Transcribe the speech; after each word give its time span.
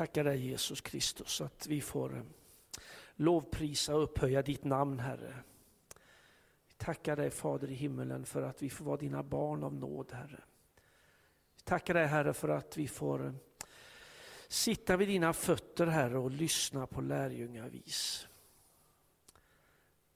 Tackar 0.00 0.24
dig 0.24 0.38
Jesus 0.38 0.80
Kristus 0.80 1.40
att 1.40 1.66
vi 1.66 1.80
får 1.80 2.16
eh, 2.16 2.22
lovprisa 3.14 3.96
och 3.96 4.02
upphöja 4.02 4.42
ditt 4.42 4.64
namn 4.64 4.98
Herre. 4.98 5.34
Vi 6.68 6.74
tackar 6.76 7.16
dig 7.16 7.30
Fader 7.30 7.70
i 7.70 7.74
himmelen 7.74 8.26
för 8.26 8.42
att 8.42 8.62
vi 8.62 8.70
får 8.70 8.84
vara 8.84 8.96
dina 8.96 9.22
barn 9.22 9.64
av 9.64 9.74
nåd 9.74 10.12
Herre. 10.12 10.40
Vi 11.56 11.62
tackar 11.64 11.94
dig 11.94 12.06
Herre 12.06 12.32
för 12.32 12.48
att 12.48 12.76
vi 12.76 12.88
får 12.88 13.26
eh, 13.26 13.32
sitta 14.48 14.96
vid 14.96 15.08
dina 15.08 15.32
fötter 15.32 15.86
Herre 15.86 16.18
och 16.18 16.30
lyssna 16.30 16.86
på 16.86 17.00
lärjungavis. 17.00 18.26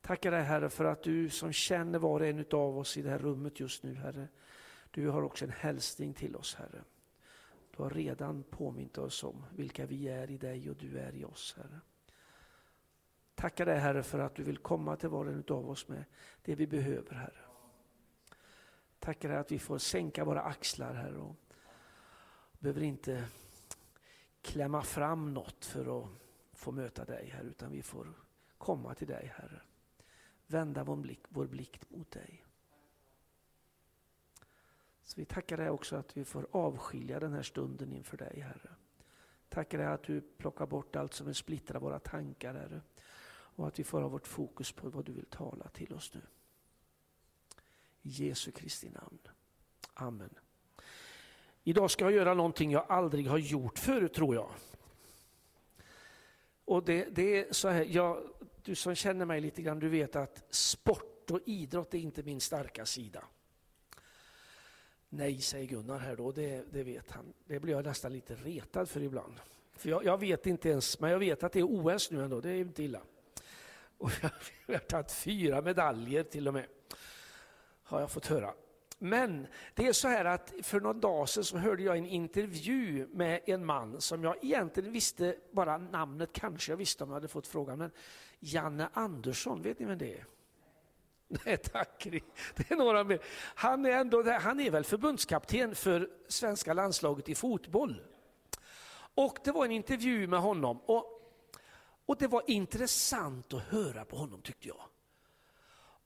Tackar 0.00 0.30
dig 0.30 0.42
Herre 0.42 0.70
för 0.70 0.84
att 0.84 1.02
du 1.02 1.30
som 1.30 1.52
känner 1.52 1.98
var 1.98 2.20
och 2.20 2.26
en 2.26 2.44
av 2.52 2.78
oss 2.78 2.96
i 2.96 3.02
det 3.02 3.10
här 3.10 3.18
rummet 3.18 3.60
just 3.60 3.82
nu 3.82 3.94
Herre. 3.94 4.28
Du 4.90 5.08
har 5.08 5.22
också 5.22 5.44
en 5.44 5.52
hälsning 5.52 6.14
till 6.14 6.36
oss 6.36 6.54
Herre. 6.54 6.84
Du 7.76 7.82
har 7.82 7.90
redan 7.90 8.42
påmint 8.42 8.98
oss 8.98 9.24
om 9.24 9.44
vilka 9.56 9.86
vi 9.86 10.08
är 10.08 10.30
i 10.30 10.38
dig 10.38 10.70
och 10.70 10.76
du 10.76 10.98
är 10.98 11.14
i 11.14 11.24
oss 11.24 11.54
Herre. 11.56 11.80
Tackar 13.34 13.66
dig 13.66 13.78
Herre 13.78 14.02
för 14.02 14.18
att 14.18 14.34
du 14.34 14.42
vill 14.42 14.58
komma 14.58 14.96
till 14.96 15.08
var 15.08 15.26
och 15.26 15.32
en 15.32 15.44
av 15.48 15.70
oss 15.70 15.88
med 15.88 16.04
det 16.42 16.54
vi 16.54 16.66
behöver 16.66 17.14
Herre. 17.14 17.44
Tackar 18.98 19.28
dig 19.28 19.38
att 19.38 19.52
vi 19.52 19.58
får 19.58 19.78
sänka 19.78 20.24
våra 20.24 20.42
axlar 20.42 20.94
Herre 20.94 21.18
och 21.18 21.36
behöver 22.58 22.82
inte 22.82 23.24
klämma 24.42 24.82
fram 24.82 25.34
något 25.34 25.64
för 25.64 26.02
att 26.02 26.08
få 26.52 26.72
möta 26.72 27.04
dig 27.04 27.28
Herre 27.28 27.46
utan 27.46 27.70
vi 27.70 27.82
får 27.82 28.12
komma 28.58 28.94
till 28.94 29.08
dig 29.08 29.32
Herre. 29.36 29.62
Vända 30.46 30.84
vår 30.84 30.96
blick, 30.96 31.22
vår 31.28 31.46
blick 31.46 31.90
mot 31.90 32.10
dig. 32.10 32.44
Så 35.04 35.20
vi 35.20 35.24
tackar 35.24 35.56
dig 35.56 35.70
också 35.70 35.96
att 35.96 36.16
vi 36.16 36.24
får 36.24 36.46
avskilja 36.50 37.20
den 37.20 37.32
här 37.32 37.42
stunden 37.42 37.92
inför 37.92 38.16
dig 38.16 38.40
Herre. 38.40 38.70
Tackar 39.48 39.78
dig 39.78 39.86
att 39.86 40.02
du 40.02 40.20
plockar 40.20 40.66
bort 40.66 40.96
allt 40.96 41.14
som 41.14 41.26
vill 41.26 41.34
splittra 41.34 41.78
våra 41.78 41.98
tankar 41.98 42.54
Herre. 42.54 42.80
Och 43.28 43.66
att 43.66 43.78
vi 43.78 43.84
får 43.84 44.00
ha 44.00 44.08
vårt 44.08 44.26
fokus 44.26 44.72
på 44.72 44.88
vad 44.88 45.04
du 45.04 45.12
vill 45.12 45.26
tala 45.26 45.68
till 45.68 45.92
oss 45.92 46.14
nu. 46.14 46.20
I 48.02 48.08
Jesu 48.08 48.50
Kristi 48.50 48.90
namn. 48.90 49.18
Amen. 49.94 50.34
Idag 51.64 51.90
ska 51.90 52.04
jag 52.04 52.12
göra 52.12 52.34
någonting 52.34 52.70
jag 52.70 52.86
aldrig 52.88 53.26
har 53.26 53.38
gjort 53.38 53.78
förut 53.78 54.14
tror 54.14 54.34
jag. 54.34 54.50
Och 56.64 56.84
det, 56.84 57.04
det 57.04 57.38
är 57.38 57.52
så 57.52 57.68
här, 57.68 57.84
jag, 57.84 58.22
du 58.62 58.74
som 58.74 58.94
känner 58.94 59.24
mig 59.24 59.40
lite 59.40 59.62
grann, 59.62 59.78
du 59.78 59.88
vet 59.88 60.16
att 60.16 60.54
sport 60.54 61.30
och 61.30 61.40
idrott 61.46 61.94
är 61.94 61.98
inte 61.98 62.22
min 62.22 62.40
starka 62.40 62.86
sida. 62.86 63.24
Nej, 65.16 65.40
säger 65.40 65.66
Gunnar 65.66 65.98
här 65.98 66.16
då, 66.16 66.32
det, 66.32 66.64
det 66.72 66.82
vet 66.82 67.10
han. 67.10 67.32
Det 67.46 67.60
blir 67.60 67.74
jag 67.74 67.84
nästan 67.84 68.12
lite 68.12 68.34
retad 68.34 68.88
för 68.88 69.02
ibland. 69.02 69.40
För 69.72 69.88
jag, 69.88 70.04
jag, 70.04 70.20
vet 70.20 70.46
inte 70.46 70.68
ens, 70.68 71.00
men 71.00 71.10
jag 71.10 71.18
vet 71.18 71.42
att 71.42 71.52
det 71.52 71.58
är 71.58 71.96
OS 71.96 72.10
nu 72.10 72.24
ändå, 72.24 72.40
det 72.40 72.50
är 72.50 72.56
inte 72.56 72.82
illa. 72.82 73.00
Och 73.98 74.10
jag 74.66 74.74
har 74.74 74.78
tagit 74.78 75.12
fyra 75.12 75.62
medaljer 75.62 76.22
till 76.22 76.48
och 76.48 76.54
med, 76.54 76.66
har 77.82 78.00
jag 78.00 78.10
fått 78.10 78.26
höra. 78.26 78.54
Men 78.98 79.46
det 79.74 79.86
är 79.86 79.92
så 79.92 80.08
här 80.08 80.24
att 80.24 80.52
för 80.62 80.80
någon 80.80 81.00
dag 81.00 81.28
sedan 81.28 81.44
så 81.44 81.58
hörde 81.58 81.82
jag 81.82 81.98
en 81.98 82.06
intervju 82.06 83.06
med 83.10 83.40
en 83.46 83.64
man 83.64 84.00
som 84.00 84.24
jag 84.24 84.44
egentligen 84.44 84.92
visste 84.92 85.36
bara 85.50 85.78
namnet, 85.78 86.30
kanske 86.32 86.72
jag 86.72 86.76
visste 86.76 87.04
om 87.04 87.10
jag 87.10 87.14
hade 87.14 87.28
fått 87.28 87.46
frågan, 87.46 87.78
men 87.78 87.90
Janne 88.38 88.88
Andersson, 88.92 89.62
vet 89.62 89.78
ni 89.78 89.86
vem 89.86 89.98
det 89.98 90.18
är? 90.18 90.24
Nej 91.44 91.56
tack, 91.56 92.06
det 92.54 92.70
är 92.70 92.76
några 92.76 93.04
mer. 93.04 93.18
Han 93.54 93.86
är, 93.86 93.90
ändå, 93.90 94.30
han 94.30 94.60
är 94.60 94.70
väl 94.70 94.84
förbundskapten 94.84 95.74
för 95.74 96.10
svenska 96.28 96.72
landslaget 96.72 97.28
i 97.28 97.34
fotboll. 97.34 98.02
Och 99.14 99.38
det 99.44 99.52
var 99.52 99.64
en 99.64 99.70
intervju 99.70 100.26
med 100.26 100.40
honom 100.40 100.80
och, 100.80 101.20
och 102.06 102.16
det 102.18 102.26
var 102.26 102.42
intressant 102.46 103.54
att 103.54 103.62
höra 103.62 104.04
på 104.04 104.16
honom 104.16 104.42
tyckte 104.42 104.68
jag. 104.68 104.82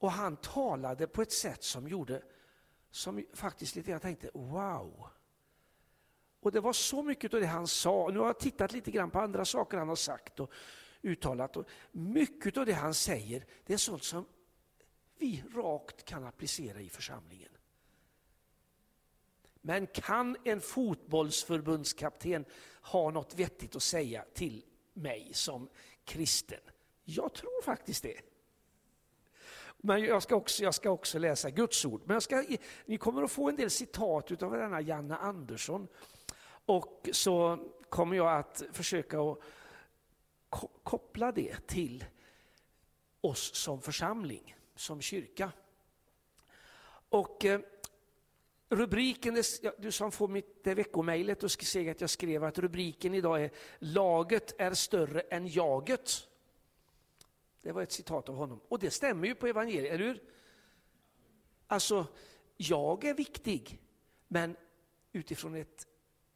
Och 0.00 0.12
han 0.12 0.36
talade 0.36 1.06
på 1.06 1.22
ett 1.22 1.32
sätt 1.32 1.64
som 1.64 1.88
gjorde, 1.88 2.22
som 2.90 3.24
faktiskt 3.34 3.76
lite 3.76 3.90
jag 3.90 4.02
tänkte 4.02 4.30
wow. 4.34 5.08
Och 6.40 6.52
det 6.52 6.60
var 6.60 6.72
så 6.72 7.02
mycket 7.02 7.34
av 7.34 7.40
det 7.40 7.46
han 7.46 7.66
sa, 7.66 8.08
nu 8.12 8.18
har 8.18 8.26
jag 8.26 8.38
tittat 8.38 8.72
lite 8.72 8.90
grann 8.90 9.10
på 9.10 9.20
andra 9.20 9.44
saker 9.44 9.78
han 9.78 9.88
har 9.88 9.96
sagt 9.96 10.40
och 10.40 10.52
uttalat. 11.02 11.56
Och 11.56 11.68
mycket 11.92 12.56
av 12.56 12.66
det 12.66 12.72
han 12.72 12.94
säger, 12.94 13.46
det 13.66 13.72
är 13.72 13.76
sånt 13.76 14.04
som 14.04 14.24
vi 15.18 15.44
rakt 15.54 16.04
kan 16.04 16.24
applicera 16.24 16.80
i 16.80 16.88
församlingen. 16.88 17.52
Men 19.60 19.86
kan 19.86 20.36
en 20.44 20.60
fotbollsförbundskapten 20.60 22.44
ha 22.82 23.10
något 23.10 23.34
vettigt 23.34 23.76
att 23.76 23.82
säga 23.82 24.24
till 24.34 24.64
mig 24.92 25.30
som 25.32 25.68
kristen? 26.04 26.60
Jag 27.04 27.34
tror 27.34 27.62
faktiskt 27.62 28.02
det. 28.02 28.20
Men 29.78 30.04
jag 30.04 30.22
ska 30.22 30.36
också, 30.36 30.62
jag 30.62 30.74
ska 30.74 30.90
också 30.90 31.18
läsa 31.18 31.50
Guds 31.50 31.84
ord. 31.84 32.02
Men 32.04 32.14
jag 32.14 32.22
ska, 32.22 32.44
ni 32.86 32.98
kommer 32.98 33.22
att 33.22 33.30
få 33.30 33.48
en 33.48 33.56
del 33.56 33.70
citat 33.70 34.42
av 34.42 34.52
denna 34.52 34.80
Janne 34.80 35.16
Andersson. 35.16 35.88
Och 36.66 37.08
så 37.12 37.58
kommer 37.88 38.16
jag 38.16 38.38
att 38.38 38.62
försöka 38.72 39.20
att 39.20 39.38
koppla 40.82 41.32
det 41.32 41.66
till 41.66 42.04
oss 43.20 43.54
som 43.54 43.82
församling 43.82 44.57
som 44.78 45.00
kyrka. 45.00 45.52
Och 47.08 47.44
eh, 47.44 47.60
rubriken, 48.68 49.42
du 49.78 49.92
som 49.92 50.12
får 50.12 50.28
mitt 50.28 50.66
veckomejlet 50.66 51.42
och 51.42 51.50
ser 51.50 51.90
att 51.90 52.00
jag 52.00 52.10
skrev 52.10 52.44
att 52.44 52.58
rubriken 52.58 53.14
idag 53.14 53.44
är 53.44 53.50
Laget 53.78 54.60
är 54.60 54.74
större 54.74 55.20
än 55.20 55.48
jaget. 55.48 56.28
Det 57.62 57.72
var 57.72 57.82
ett 57.82 57.92
citat 57.92 58.28
av 58.28 58.34
honom 58.34 58.60
och 58.68 58.78
det 58.78 58.90
stämmer 58.90 59.28
ju 59.28 59.34
på 59.34 59.46
evangeliet, 59.46 59.92
eller 59.92 60.04
hur? 60.04 60.22
Alltså, 61.66 62.06
jag 62.56 63.04
är 63.04 63.14
viktig, 63.14 63.80
men 64.28 64.56
utifrån 65.12 65.54
ett 65.54 65.86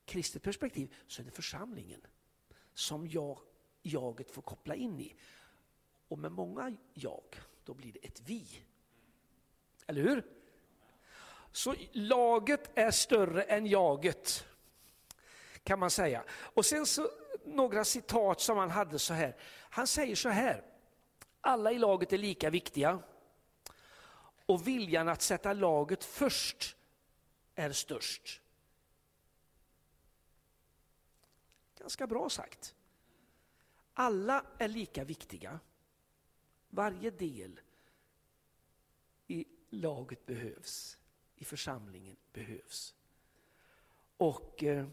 kristet 0.05 0.43
perspektiv 0.43 0.95
så 1.07 1.23
är 1.23 1.25
det 1.25 1.31
församlingen 1.31 2.01
som 2.75 3.09
jag, 3.09 3.39
jaget 3.83 4.31
får 4.31 4.43
koppla 4.43 4.75
in 4.75 5.01
i. 5.01 5.17
Och 6.09 6.19
med 6.19 6.33
många 6.33 6.77
jag, 6.95 7.37
då 7.65 7.75
blir 7.75 7.93
det 7.93 7.99
ett 7.99 8.21
vi. 8.21 8.47
Eller 9.87 10.03
hur? 10.03 10.25
Så 11.53 11.75
laget 11.93 12.71
är 12.75 12.91
större 12.91 13.43
än 13.43 13.67
jaget, 13.67 14.45
kan 15.62 15.78
man 15.78 15.91
säga. 15.91 16.25
Och 16.31 16.67
sen 16.67 16.87
så 16.87 17.11
några 17.45 17.84
citat 17.84 18.41
som 18.41 18.59
han 18.59 18.71
hade 18.71 18.99
så 18.99 19.15
här. 19.15 19.37
Han 19.71 19.87
säger 19.87 20.17
så 20.17 20.28
här, 20.28 20.65
alla 21.41 21.73
i 21.73 21.78
laget 21.78 22.12
är 22.12 22.19
lika 22.19 22.50
viktiga 22.50 23.03
och 24.47 24.67
viljan 24.69 25.09
att 25.09 25.23
sätta 25.23 25.53
laget 25.53 26.05
först 26.05 26.77
är 27.55 27.73
störst. 27.73 28.41
Ganska 31.79 32.06
bra 32.06 32.29
sagt. 32.29 32.75
Alla 33.94 34.44
är 34.59 34.69
lika 34.69 35.05
viktiga 35.05 35.61
varje 36.72 37.10
del 37.10 37.60
i 39.27 39.47
laget 39.71 40.27
behövs, 40.27 40.99
i 41.37 41.44
församlingen 41.44 42.16
behövs. 42.33 42.94
Och 44.16 44.62
eh, 44.62 44.88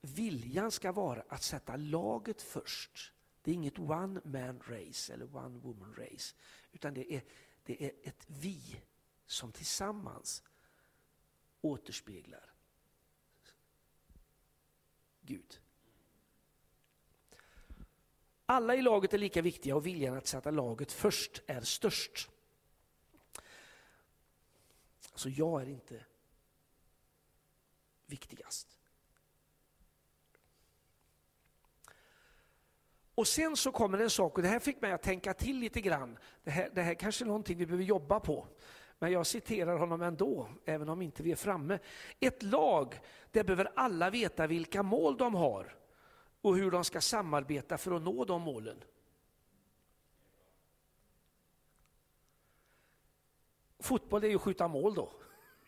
viljan 0.00 0.70
ska 0.70 0.92
vara 0.92 1.24
att 1.28 1.42
sätta 1.42 1.76
laget 1.76 2.42
först. 2.42 3.12
Det 3.42 3.50
är 3.50 3.54
inget 3.54 3.78
one 3.78 4.20
man 4.24 4.60
race 4.66 5.14
eller 5.14 5.36
one 5.36 5.58
woman 5.58 5.94
race, 5.94 6.36
utan 6.72 6.94
det 6.94 7.14
är, 7.14 7.24
det 7.64 7.84
är 7.84 7.92
ett 8.02 8.24
vi 8.26 8.82
som 9.26 9.52
tillsammans 9.52 10.42
återspeglar 11.60 12.54
Gud. 15.20 15.60
Alla 18.50 18.74
i 18.74 18.82
laget 18.82 19.14
är 19.14 19.18
lika 19.18 19.42
viktiga 19.42 19.76
och 19.76 19.86
viljan 19.86 20.16
att 20.16 20.26
sätta 20.26 20.50
laget 20.50 20.92
först 20.92 21.42
är 21.46 21.60
störst. 21.60 22.30
Så 25.14 25.28
jag 25.28 25.62
är 25.62 25.68
inte 25.68 26.04
viktigast. 28.06 28.78
Och 33.14 33.26
sen 33.26 33.56
så 33.56 33.72
kommer 33.72 33.98
en 33.98 34.10
sak, 34.10 34.36
och 34.36 34.42
det 34.42 34.48
här 34.48 34.58
fick 34.58 34.80
mig 34.80 34.92
att 34.92 35.02
tänka 35.02 35.34
till 35.34 35.58
lite 35.58 35.80
grann. 35.80 36.18
Det 36.44 36.50
här, 36.50 36.70
det 36.74 36.82
här 36.82 36.94
kanske 36.94 37.24
är 37.24 37.26
någonting 37.26 37.58
vi 37.58 37.66
behöver 37.66 37.84
jobba 37.84 38.20
på. 38.20 38.46
Men 38.98 39.12
jag 39.12 39.26
citerar 39.26 39.78
honom 39.78 40.02
ändå, 40.02 40.48
även 40.64 40.88
om 40.88 41.02
inte 41.02 41.22
vi 41.22 41.32
är 41.32 41.36
framme. 41.36 41.78
Ett 42.20 42.42
lag, 42.42 43.00
där 43.30 43.44
behöver 43.44 43.72
alla 43.76 44.10
veta 44.10 44.46
vilka 44.46 44.82
mål 44.82 45.16
de 45.16 45.34
har 45.34 45.79
och 46.40 46.56
hur 46.56 46.70
de 46.70 46.84
ska 46.84 47.00
samarbeta 47.00 47.78
för 47.78 47.96
att 47.96 48.02
nå 48.02 48.24
de 48.24 48.42
målen. 48.42 48.84
Fotboll 53.78 54.24
är 54.24 54.28
ju 54.28 54.34
att 54.34 54.42
skjuta 54.42 54.68
mål 54.68 54.94
då. 54.94 55.12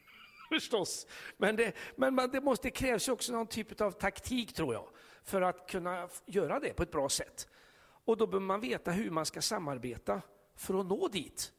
förstås. 0.48 1.06
Men, 1.36 1.56
det, 1.56 1.74
men 1.96 2.16
det, 2.16 2.40
måste, 2.40 2.68
det 2.68 2.72
krävs 2.72 3.08
också 3.08 3.32
någon 3.32 3.46
typ 3.46 3.80
av 3.80 3.90
taktik 3.90 4.52
tror 4.52 4.74
jag, 4.74 4.88
för 5.24 5.42
att 5.42 5.70
kunna 5.70 6.08
göra 6.26 6.60
det 6.60 6.72
på 6.76 6.82
ett 6.82 6.90
bra 6.90 7.08
sätt. 7.08 7.48
Och 8.04 8.16
då 8.16 8.26
behöver 8.26 8.46
man 8.46 8.60
veta 8.60 8.90
hur 8.90 9.10
man 9.10 9.26
ska 9.26 9.42
samarbeta 9.42 10.22
för 10.56 10.80
att 10.80 10.86
nå 10.86 11.08
dit. 11.08 11.52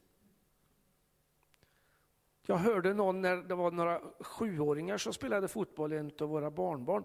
Jag 2.46 2.56
hörde 2.56 2.94
någon 2.94 3.20
när 3.20 3.36
det 3.36 3.54
var 3.54 3.70
några 3.70 4.00
sjuåringar 4.20 4.98
som 4.98 5.12
spelade 5.12 5.48
fotboll, 5.48 5.92
en 5.92 6.12
av 6.20 6.28
våra 6.28 6.50
barnbarn. 6.50 7.04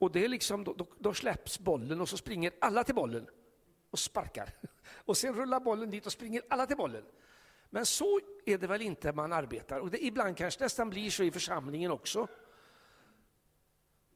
Och 0.00 0.12
det 0.12 0.24
är 0.24 0.28
liksom, 0.28 0.64
då, 0.64 0.86
då, 0.98 1.14
släpps 1.14 1.58
bollen 1.58 2.00
och 2.00 2.08
så 2.08 2.16
springer 2.16 2.52
alla 2.60 2.84
till 2.84 2.94
bollen 2.94 3.26
och 3.90 3.98
sparkar. 3.98 4.50
Och 5.04 5.16
sen 5.16 5.34
rullar 5.34 5.60
bollen 5.60 5.90
dit 5.90 6.06
och 6.06 6.12
springer 6.12 6.42
alla 6.48 6.66
till 6.66 6.76
bollen. 6.76 7.04
Men 7.70 7.86
så 7.86 8.20
är 8.46 8.58
det 8.58 8.66
väl 8.66 8.82
inte 8.82 9.12
man 9.12 9.32
arbetar. 9.32 9.80
Och 9.80 9.90
det, 9.90 10.04
ibland 10.04 10.36
kanske 10.36 10.62
nästan 10.62 10.90
blir 10.90 11.10
så 11.10 11.22
i 11.22 11.30
församlingen 11.30 11.90
också. 11.90 12.28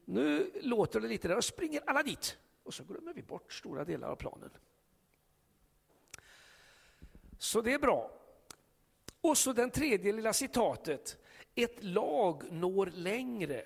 Nu 0.04 0.50
låter 0.62 1.00
det 1.00 1.08
lite 1.08 1.28
där 1.28 1.36
och 1.36 1.44
springer 1.44 1.82
alla 1.86 2.02
dit. 2.02 2.38
Och 2.62 2.74
så 2.74 2.84
glömmer 2.84 3.12
vi 3.14 3.22
bort 3.22 3.52
stora 3.52 3.84
delar 3.84 4.08
av 4.08 4.16
planen. 4.16 4.50
Så 7.38 7.60
det 7.60 7.72
är 7.72 7.78
bra. 7.78 8.10
Och 9.20 9.38
så 9.38 9.52
den 9.52 9.70
tredje 9.70 10.12
lilla 10.12 10.32
citatet. 10.32 11.18
Ett 11.54 11.84
lag 11.84 12.52
når 12.52 12.86
längre 12.86 13.64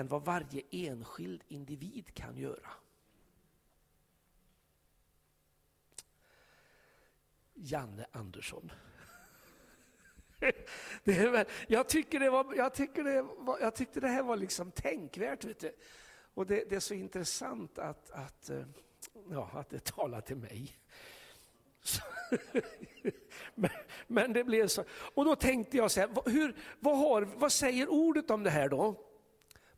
än 0.00 0.08
vad 0.08 0.24
varje 0.24 0.62
enskild 0.70 1.44
individ 1.48 2.14
kan 2.14 2.36
göra. 2.36 2.70
Janne 7.54 8.06
Andersson. 8.12 8.72
Det 11.04 11.16
är, 11.16 11.46
jag, 11.68 11.88
tycker 11.88 12.20
det 12.20 12.30
var, 12.30 12.54
jag, 12.54 12.74
tycker 12.74 13.04
det 13.04 13.22
var, 13.22 13.58
jag 13.60 13.74
tyckte 13.74 14.00
det 14.00 14.08
här 14.08 14.22
var 14.22 14.36
liksom 14.36 14.70
tänkvärt. 14.70 15.44
Vet 15.44 15.60
du. 15.60 15.72
Och 16.34 16.46
det, 16.46 16.64
det, 16.70 16.76
är 16.76 16.80
så 16.80 16.94
intressant 16.94 17.78
att, 17.78 18.10
att, 18.10 18.50
eh, 18.50 18.64
ja, 19.30 19.50
att 19.52 19.70
det 19.70 19.84
talar 19.84 20.20
till 20.20 20.36
mig. 20.36 20.78
men, 23.54 23.70
men, 24.06 24.32
det 24.32 24.44
blev 24.44 24.66
så. 24.66 24.84
Och 25.14 25.24
då 25.24 25.36
tänkte 25.36 25.76
jag 25.76 25.90
så 25.90 26.00
här, 26.00 26.30
hur, 26.30 26.56
vad, 26.78 26.98
har, 26.98 27.22
vad 27.22 27.52
säger 27.52 27.88
ordet 27.88 28.30
om 28.30 28.42
det 28.42 28.50
här 28.50 28.68
då? 28.68 29.09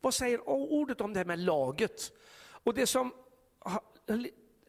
Vad 0.03 0.13
säger 0.13 0.49
ordet 0.49 1.01
om 1.01 1.13
det 1.13 1.19
här 1.19 1.25
med 1.25 1.39
laget? 1.39 2.13
Och 2.37 2.73
det 2.73 2.87
som 2.87 3.13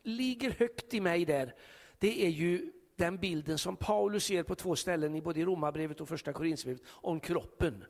ligger 0.02 0.50
högt 0.50 0.94
i 0.94 1.00
mig 1.00 1.24
där, 1.24 1.54
det 1.98 2.26
är 2.26 2.28
ju 2.28 2.72
den 2.96 3.18
bilden 3.18 3.58
som 3.58 3.76
Paulus 3.76 4.30
ger 4.30 4.42
på 4.42 4.54
två 4.54 4.76
ställen 4.76 5.14
i 5.14 5.22
både 5.22 5.44
Romarbrevet 5.44 6.00
och 6.00 6.08
första 6.08 6.32
Korinthierbrevet 6.32 6.82
om 6.88 7.20
kroppen. 7.20 7.84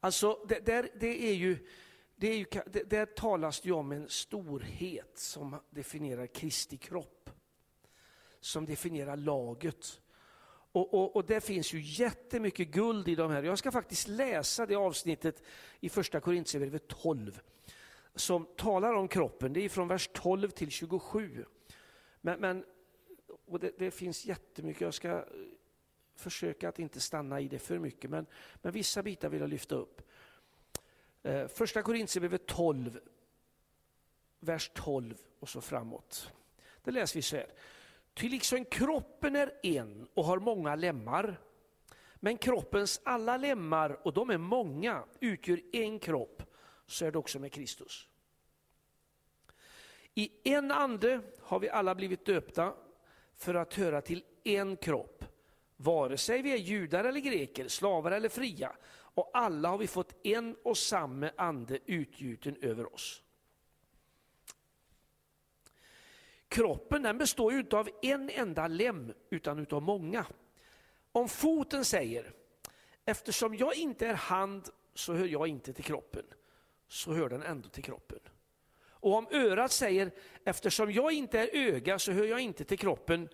Alltså, 0.00 0.44
det, 0.48 0.66
där, 0.66 0.90
det 1.00 1.30
är 1.30 1.34
ju, 1.34 1.66
det 2.16 2.28
är 2.28 2.36
ju, 2.36 2.46
det, 2.66 2.90
där 2.90 3.06
talas 3.06 3.60
det 3.60 3.72
om 3.72 3.92
en 3.92 4.08
storhet 4.08 5.18
som 5.18 5.56
definierar 5.70 6.26
Kristi 6.26 6.76
kropp. 6.76 7.30
Som 8.40 8.66
definierar 8.66 9.16
laget. 9.16 10.00
Och, 10.72 10.94
och, 10.94 11.16
och 11.16 11.24
det 11.24 11.40
finns 11.40 11.72
ju 11.72 11.80
jättemycket 11.80 12.68
guld 12.68 13.08
i 13.08 13.14
de 13.14 13.30
här. 13.30 13.42
Jag 13.42 13.58
ska 13.58 13.72
faktiskt 13.72 14.08
läsa 14.08 14.66
det 14.66 14.74
avsnittet 14.74 15.42
i 15.80 15.88
första 15.88 16.20
Korintierbrevet 16.20 16.88
12 16.88 17.40
som 18.14 18.46
talar 18.56 18.94
om 18.94 19.08
kroppen. 19.08 19.52
Det 19.52 19.64
är 19.64 19.68
från 19.68 19.88
vers 19.88 20.10
12 20.12 20.50
till 20.50 20.70
27. 20.70 21.44
Men, 22.20 22.40
men 22.40 22.64
och 23.46 23.60
det, 23.60 23.72
det, 23.78 23.90
finns 23.90 24.26
jättemycket, 24.26 24.80
jag 24.80 24.94
ska 24.94 25.08
eh, 25.08 25.24
försöka 26.14 26.68
att 26.68 26.78
inte 26.78 27.00
stanna 27.00 27.40
i 27.40 27.48
det 27.48 27.58
för 27.58 27.78
mycket, 27.78 28.10
men, 28.10 28.26
men 28.54 28.72
vissa 28.72 29.02
bitar 29.02 29.28
vill 29.28 29.40
jag 29.40 29.50
lyfta 29.50 29.74
upp. 29.74 30.02
Eh, 31.22 31.46
första 31.48 31.82
Korintierbrevet 31.82 32.46
12, 32.46 33.00
vers 34.40 34.70
12 34.74 35.18
och 35.40 35.48
så 35.48 35.60
framåt. 35.60 36.32
Det 36.84 36.90
läser 36.90 37.18
vi 37.18 37.22
så 37.22 37.36
här. 37.36 37.52
Ty 38.14 38.28
liksom 38.28 38.64
kroppen 38.64 39.36
är 39.36 39.52
en 39.62 40.08
och 40.14 40.24
har 40.24 40.38
många 40.38 40.74
lemmar, 40.74 41.40
men 42.16 42.38
kroppens 42.38 43.00
alla 43.04 43.36
lemmar, 43.36 44.06
och 44.06 44.12
de 44.12 44.30
är 44.30 44.38
många, 44.38 45.04
utgör 45.20 45.60
en 45.72 45.98
kropp, 45.98 46.42
så 46.86 47.04
är 47.04 47.12
det 47.12 47.18
också 47.18 47.38
med 47.38 47.52
Kristus. 47.52 48.08
I 50.14 50.30
en 50.44 50.70
ande 50.70 51.20
har 51.40 51.60
vi 51.60 51.70
alla 51.70 51.94
blivit 51.94 52.24
döpta 52.24 52.74
för 53.36 53.54
att 53.54 53.74
höra 53.74 54.00
till 54.00 54.24
en 54.44 54.76
kropp, 54.76 55.24
vare 55.76 56.16
sig 56.16 56.42
vi 56.42 56.52
är 56.52 56.56
judar 56.56 57.04
eller 57.04 57.20
greker, 57.20 57.68
slavar 57.68 58.12
eller 58.12 58.28
fria, 58.28 58.72
och 59.14 59.30
alla 59.32 59.68
har 59.68 59.78
vi 59.78 59.86
fått 59.86 60.26
en 60.26 60.56
och 60.64 60.76
samma 60.76 61.30
ande 61.36 61.78
utgjuten 61.86 62.56
över 62.60 62.94
oss. 62.94 63.22
Kroppen 66.50 67.02
den 67.02 67.18
består 67.18 67.52
ju 67.52 67.58
inte 67.58 67.76
av 67.76 67.88
en 68.02 68.30
enda 68.30 68.66
lem 68.66 69.12
utan 69.30 69.58
utav 69.58 69.82
många. 69.82 70.26
Om 71.12 71.28
foten 71.28 71.84
säger, 71.84 72.32
eftersom 73.04 73.54
jag 73.54 73.74
inte 73.74 74.06
är 74.06 74.14
hand 74.14 74.68
så 74.94 75.14
hör 75.14 75.26
jag 75.26 75.48
inte 75.48 75.72
till 75.72 75.84
kroppen, 75.84 76.24
så 76.88 77.12
hör 77.12 77.28
den 77.28 77.42
ändå 77.42 77.68
till 77.68 77.84
kroppen. 77.84 78.18
Och 78.82 79.14
om 79.14 79.26
örat 79.30 79.72
säger, 79.72 80.10
eftersom 80.44 80.92
jag 80.92 81.12
inte 81.12 81.38
är 81.38 81.48
öga 81.52 81.98
så 81.98 82.12
hör 82.12 82.24
jag 82.24 82.40
inte 82.40 82.64
till 82.64 82.78
kroppen, 82.78 83.28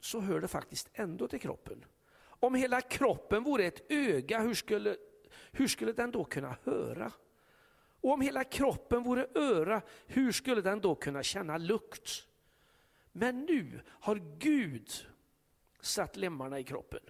så 0.00 0.20
hör 0.20 0.40
det 0.40 0.48
faktiskt 0.48 0.88
ändå 0.92 1.28
till 1.28 1.40
kroppen. 1.40 1.84
Om 2.20 2.54
hela 2.54 2.80
kroppen 2.80 3.42
vore 3.42 3.64
ett 3.64 3.90
öga, 3.90 4.40
hur 4.40 4.54
skulle, 4.54 4.96
hur 5.52 5.68
skulle 5.68 5.92
den 5.92 6.10
då 6.10 6.24
kunna 6.24 6.56
höra? 6.64 7.12
Och 8.00 8.12
om 8.12 8.20
hela 8.20 8.44
kroppen 8.44 9.02
vore 9.02 9.26
öra, 9.34 9.82
hur 10.06 10.32
skulle 10.32 10.60
den 10.60 10.80
då 10.80 10.94
kunna 10.94 11.22
känna 11.22 11.58
lukt? 11.58 12.26
Men 13.12 13.40
nu 13.40 13.80
har 13.86 14.16
Gud 14.38 14.90
satt 15.80 16.16
lemmarna 16.16 16.58
i 16.58 16.64
kroppen. 16.64 17.00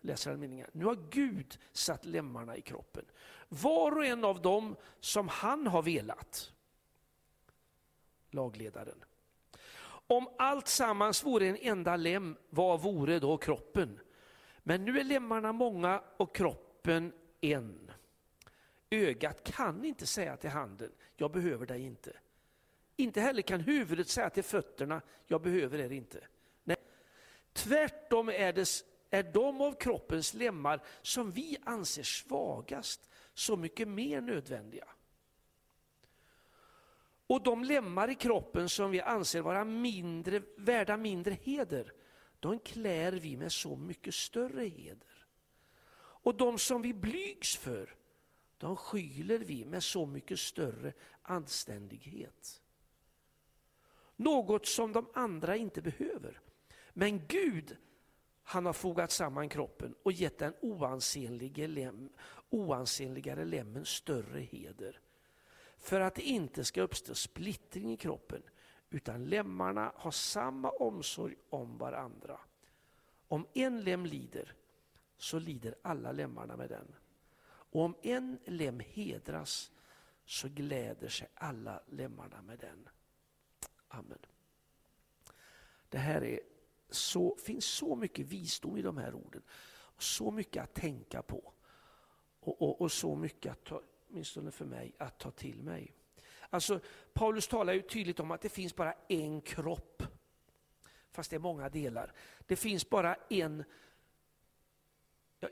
Läser 0.00 0.30
den 0.30 0.40
meningen. 0.40 0.70
Nu 0.72 0.84
har 0.84 0.98
Gud 1.10 1.58
satt 1.72 2.04
lemmarna 2.04 2.56
i 2.56 2.60
kroppen. 2.60 3.04
Var 3.48 3.96
och 3.96 4.04
en 4.04 4.24
av 4.24 4.42
dem 4.42 4.76
som 5.00 5.28
han 5.28 5.66
har 5.66 5.82
velat. 5.82 6.52
Lagledaren. 8.30 9.04
Om 10.06 10.28
allt 10.38 10.68
sammans 10.68 11.24
vore 11.24 11.46
en 11.46 11.56
enda 11.56 11.96
lem, 11.96 12.36
vad 12.50 12.82
vore 12.82 13.18
då 13.18 13.36
kroppen? 13.36 14.00
Men 14.62 14.84
nu 14.84 15.00
är 15.00 15.04
lemmarna 15.04 15.52
många 15.52 16.02
och 16.16 16.36
kroppen 16.36 17.12
en. 17.40 17.83
Ögat 18.94 19.44
kan 19.44 19.84
inte 19.84 20.06
säga 20.06 20.36
till 20.36 20.50
handen, 20.50 20.92
jag 21.16 21.30
behöver 21.30 21.66
dig 21.66 21.82
inte. 21.82 22.16
Inte 22.96 23.20
heller 23.20 23.42
kan 23.42 23.60
huvudet 23.60 24.08
säga 24.08 24.30
till 24.30 24.42
fötterna, 24.42 25.02
jag 25.26 25.42
behöver 25.42 25.78
er 25.78 25.92
inte. 25.92 26.26
Nej. 26.64 26.76
Tvärtom 27.52 28.28
är, 28.28 28.52
det, 28.52 28.84
är 29.10 29.22
de 29.22 29.60
av 29.60 29.72
kroppens 29.72 30.34
lemmar 30.34 30.80
som 31.02 31.30
vi 31.30 31.56
anser 31.64 32.02
svagast 32.02 33.08
så 33.34 33.56
mycket 33.56 33.88
mer 33.88 34.20
nödvändiga. 34.20 34.88
Och 37.26 37.42
de 37.42 37.64
lemmar 37.64 38.10
i 38.10 38.14
kroppen 38.14 38.68
som 38.68 38.90
vi 38.90 39.00
anser 39.00 39.40
vara 39.40 39.64
mindre, 39.64 40.42
värda 40.56 40.96
mindre 40.96 41.36
heder, 41.42 41.92
de 42.40 42.58
klär 42.58 43.12
vi 43.12 43.36
med 43.36 43.52
så 43.52 43.76
mycket 43.76 44.14
större 44.14 44.64
heder. 44.64 45.26
Och 45.96 46.34
de 46.34 46.58
som 46.58 46.82
vi 46.82 46.94
blygs 46.94 47.56
för, 47.56 47.94
de 48.64 48.76
skyler 48.76 49.38
vi 49.38 49.64
med 49.64 49.82
så 49.82 50.06
mycket 50.06 50.38
större 50.38 50.92
anständighet. 51.22 52.62
Något 54.16 54.66
som 54.66 54.92
de 54.92 55.06
andra 55.14 55.56
inte 55.56 55.82
behöver. 55.82 56.40
Men 56.92 57.26
Gud, 57.26 57.76
han 58.42 58.66
har 58.66 58.72
fogat 58.72 59.10
samman 59.10 59.48
kroppen 59.48 59.94
och 60.02 60.12
gett 60.12 60.38
den 60.38 60.54
oansenlige 60.60 61.66
lem, 61.66 62.08
oansenligare 62.50 63.44
lemmen 63.44 63.84
större 63.84 64.40
heder. 64.40 65.00
För 65.78 66.00
att 66.00 66.14
det 66.14 66.22
inte 66.22 66.64
ska 66.64 66.82
uppstå 66.82 67.14
splittring 67.14 67.92
i 67.92 67.96
kroppen, 67.96 68.42
utan 68.90 69.24
lemmarna 69.24 69.92
har 69.94 70.10
samma 70.10 70.70
omsorg 70.70 71.36
om 71.50 71.78
varandra. 71.78 72.40
Om 73.28 73.46
en 73.54 73.80
lem 73.80 74.06
lider, 74.06 74.54
så 75.16 75.38
lider 75.38 75.74
alla 75.82 76.12
lemmarna 76.12 76.56
med 76.56 76.68
den. 76.68 76.94
Och 77.74 77.82
om 77.82 77.96
en 78.02 78.38
lem 78.44 78.80
hedras, 78.80 79.72
så 80.24 80.48
gläder 80.48 81.08
sig 81.08 81.28
alla 81.34 81.82
lemmarna 81.86 82.42
med 82.42 82.58
den. 82.58 82.88
Amen. 83.88 84.18
Det 85.88 85.98
här 85.98 86.24
är 86.24 86.40
så, 86.90 87.36
finns 87.36 87.64
så 87.64 87.96
mycket 87.96 88.26
visdom 88.26 88.76
i 88.76 88.82
de 88.82 88.96
här 88.96 89.14
orden. 89.14 89.42
Och 89.70 90.02
så 90.02 90.30
mycket 90.30 90.62
att 90.62 90.74
tänka 90.74 91.22
på. 91.22 91.52
Och, 92.40 92.62
och, 92.62 92.80
och 92.80 92.92
så 92.92 93.16
mycket, 93.16 93.52
att 93.52 93.64
ta, 93.64 93.82
åtminstone 94.08 94.50
för 94.50 94.64
mig, 94.64 94.94
att 94.98 95.18
ta 95.18 95.30
till 95.30 95.62
mig. 95.62 95.94
Alltså, 96.50 96.80
Paulus 97.12 97.48
talar 97.48 97.72
ju 97.72 97.82
tydligt 97.82 98.20
om 98.20 98.30
att 98.30 98.40
det 98.40 98.48
finns 98.48 98.76
bara 98.76 98.94
en 99.08 99.40
kropp. 99.40 100.02
Fast 101.10 101.30
det 101.30 101.36
är 101.36 101.40
många 101.40 101.68
delar. 101.68 102.12
Det 102.46 102.56
finns 102.56 102.90
bara 102.90 103.16
en 103.30 103.64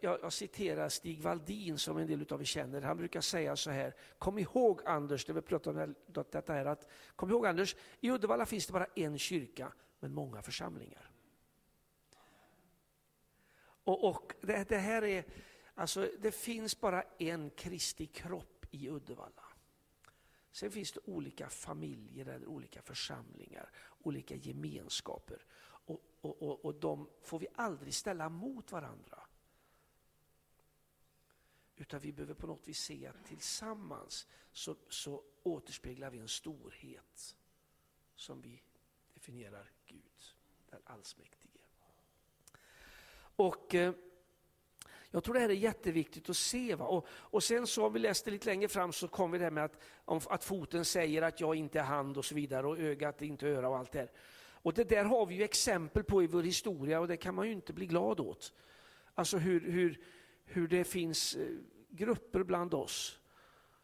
jag, 0.00 0.18
jag, 0.22 0.32
citerar 0.32 0.88
Stig 0.88 1.22
Valdin 1.22 1.78
som 1.78 1.96
en 1.96 2.06
del 2.06 2.26
av 2.30 2.40
er 2.40 2.44
känner. 2.44 2.82
Han 2.82 2.96
brukar 2.96 3.20
säga 3.20 3.56
så 3.56 3.70
här, 3.70 3.94
kom 4.18 4.38
ihåg 4.38 4.80
Anders, 4.84 5.24
det 5.24 5.32
vi 5.32 5.42
pratar 5.42 5.82
om 5.82 5.94
detta 6.06 6.52
här, 6.52 6.66
att, 6.66 6.88
kom 7.16 7.30
ihåg 7.30 7.46
Anders, 7.46 7.76
i 8.00 8.10
Uddevalla 8.10 8.46
finns 8.46 8.66
det 8.66 8.72
bara 8.72 8.86
en 8.94 9.18
kyrka, 9.18 9.72
men 10.00 10.14
många 10.14 10.42
församlingar. 10.42 11.10
Och, 13.84 14.08
och 14.08 14.32
det, 14.40 14.68
det, 14.68 14.78
här 14.78 15.04
är, 15.04 15.24
alltså 15.74 16.10
det 16.18 16.32
finns 16.32 16.80
bara 16.80 17.02
en 17.18 17.50
Kristi 17.50 18.06
kropp 18.06 18.66
i 18.70 18.90
Uddevalla. 18.90 19.44
Sen 20.52 20.70
finns 20.70 20.92
det 20.92 21.00
olika 21.04 21.48
familjer 21.48 22.26
eller 22.26 22.46
olika 22.46 22.82
församlingar, 22.82 23.70
olika 24.02 24.34
gemenskaper. 24.34 25.44
Och, 25.62 26.00
och, 26.20 26.42
och, 26.42 26.64
och 26.64 26.74
de 26.74 27.08
får 27.22 27.38
vi 27.38 27.46
aldrig 27.54 27.94
ställa 27.94 28.28
mot 28.28 28.72
varandra. 28.72 29.22
Utan 31.82 32.00
vi 32.00 32.12
behöver 32.12 32.34
på 32.34 32.46
något 32.46 32.68
vis 32.68 32.78
se 32.78 33.06
att 33.06 33.24
tillsammans 33.24 34.26
så, 34.52 34.76
så 34.88 35.22
återspeglar 35.42 36.10
vi 36.10 36.18
en 36.18 36.28
storhet 36.28 37.36
som 38.16 38.40
vi 38.40 38.62
definierar 39.14 39.70
Gud, 39.86 40.34
den 40.70 40.80
allsmäktige. 40.84 41.60
Och 43.36 43.74
eh, 43.74 43.94
jag 45.10 45.24
tror 45.24 45.34
det 45.34 45.40
här 45.40 45.48
är 45.48 45.54
jätteviktigt 45.54 46.30
att 46.30 46.36
se. 46.36 46.74
Va? 46.74 46.86
Och, 46.86 47.06
och 47.10 47.42
sen 47.42 47.66
så, 47.66 47.86
om 47.86 47.92
vi 47.92 47.98
läste 47.98 48.30
lite 48.30 48.46
längre 48.46 48.68
fram, 48.68 48.92
så 48.92 49.08
kom 49.08 49.30
vi 49.30 49.38
det 49.38 49.44
här 49.44 49.50
med 49.50 49.64
att, 49.64 49.82
om, 50.04 50.20
att 50.28 50.44
foten 50.44 50.84
säger 50.84 51.22
att 51.22 51.40
jag 51.40 51.54
inte 51.54 51.78
är 51.78 51.84
hand 51.84 52.16
och 52.16 52.24
så 52.24 52.34
vidare 52.34 52.66
och 52.66 52.78
ögat 52.78 53.22
inte 53.22 53.48
öra 53.48 53.68
och 53.68 53.78
allt 53.78 53.92
det 53.92 53.98
här. 53.98 54.10
Och 54.38 54.74
det 54.74 54.84
där 54.84 55.04
har 55.04 55.26
vi 55.26 55.34
ju 55.34 55.42
exempel 55.42 56.04
på 56.04 56.22
i 56.22 56.26
vår 56.26 56.42
historia 56.42 57.00
och 57.00 57.08
det 57.08 57.16
kan 57.16 57.34
man 57.34 57.46
ju 57.46 57.52
inte 57.52 57.72
bli 57.72 57.86
glad 57.86 58.20
åt. 58.20 58.52
Alltså 59.14 59.38
hur, 59.38 59.60
hur, 59.60 60.04
hur 60.44 60.68
det 60.68 60.84
finns 60.84 61.34
eh, 61.34 61.46
grupper 61.92 62.42
bland 62.42 62.74
oss 62.74 63.18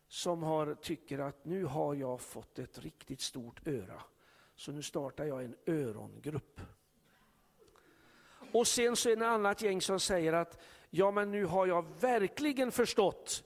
som 0.08 0.42
har, 0.42 0.74
tycker 0.74 1.18
att 1.18 1.44
nu 1.44 1.64
har 1.64 1.94
jag 1.94 2.20
fått 2.20 2.58
ett 2.58 2.78
riktigt 2.78 3.20
stort 3.20 3.66
öra. 3.66 4.02
Så 4.54 4.72
nu 4.72 4.82
startar 4.82 5.24
jag 5.24 5.44
en 5.44 5.56
örongrupp. 5.66 6.60
Och 8.52 8.66
sen 8.66 8.96
så 8.96 9.10
är 9.10 9.16
det 9.16 9.24
ett 9.24 9.28
annat 9.28 9.62
gäng 9.62 9.80
som 9.80 10.00
säger 10.00 10.32
att 10.32 10.58
ja 10.90 11.10
men 11.10 11.30
nu 11.30 11.44
har 11.44 11.66
jag 11.66 11.86
verkligen 12.00 12.72
förstått 12.72 13.44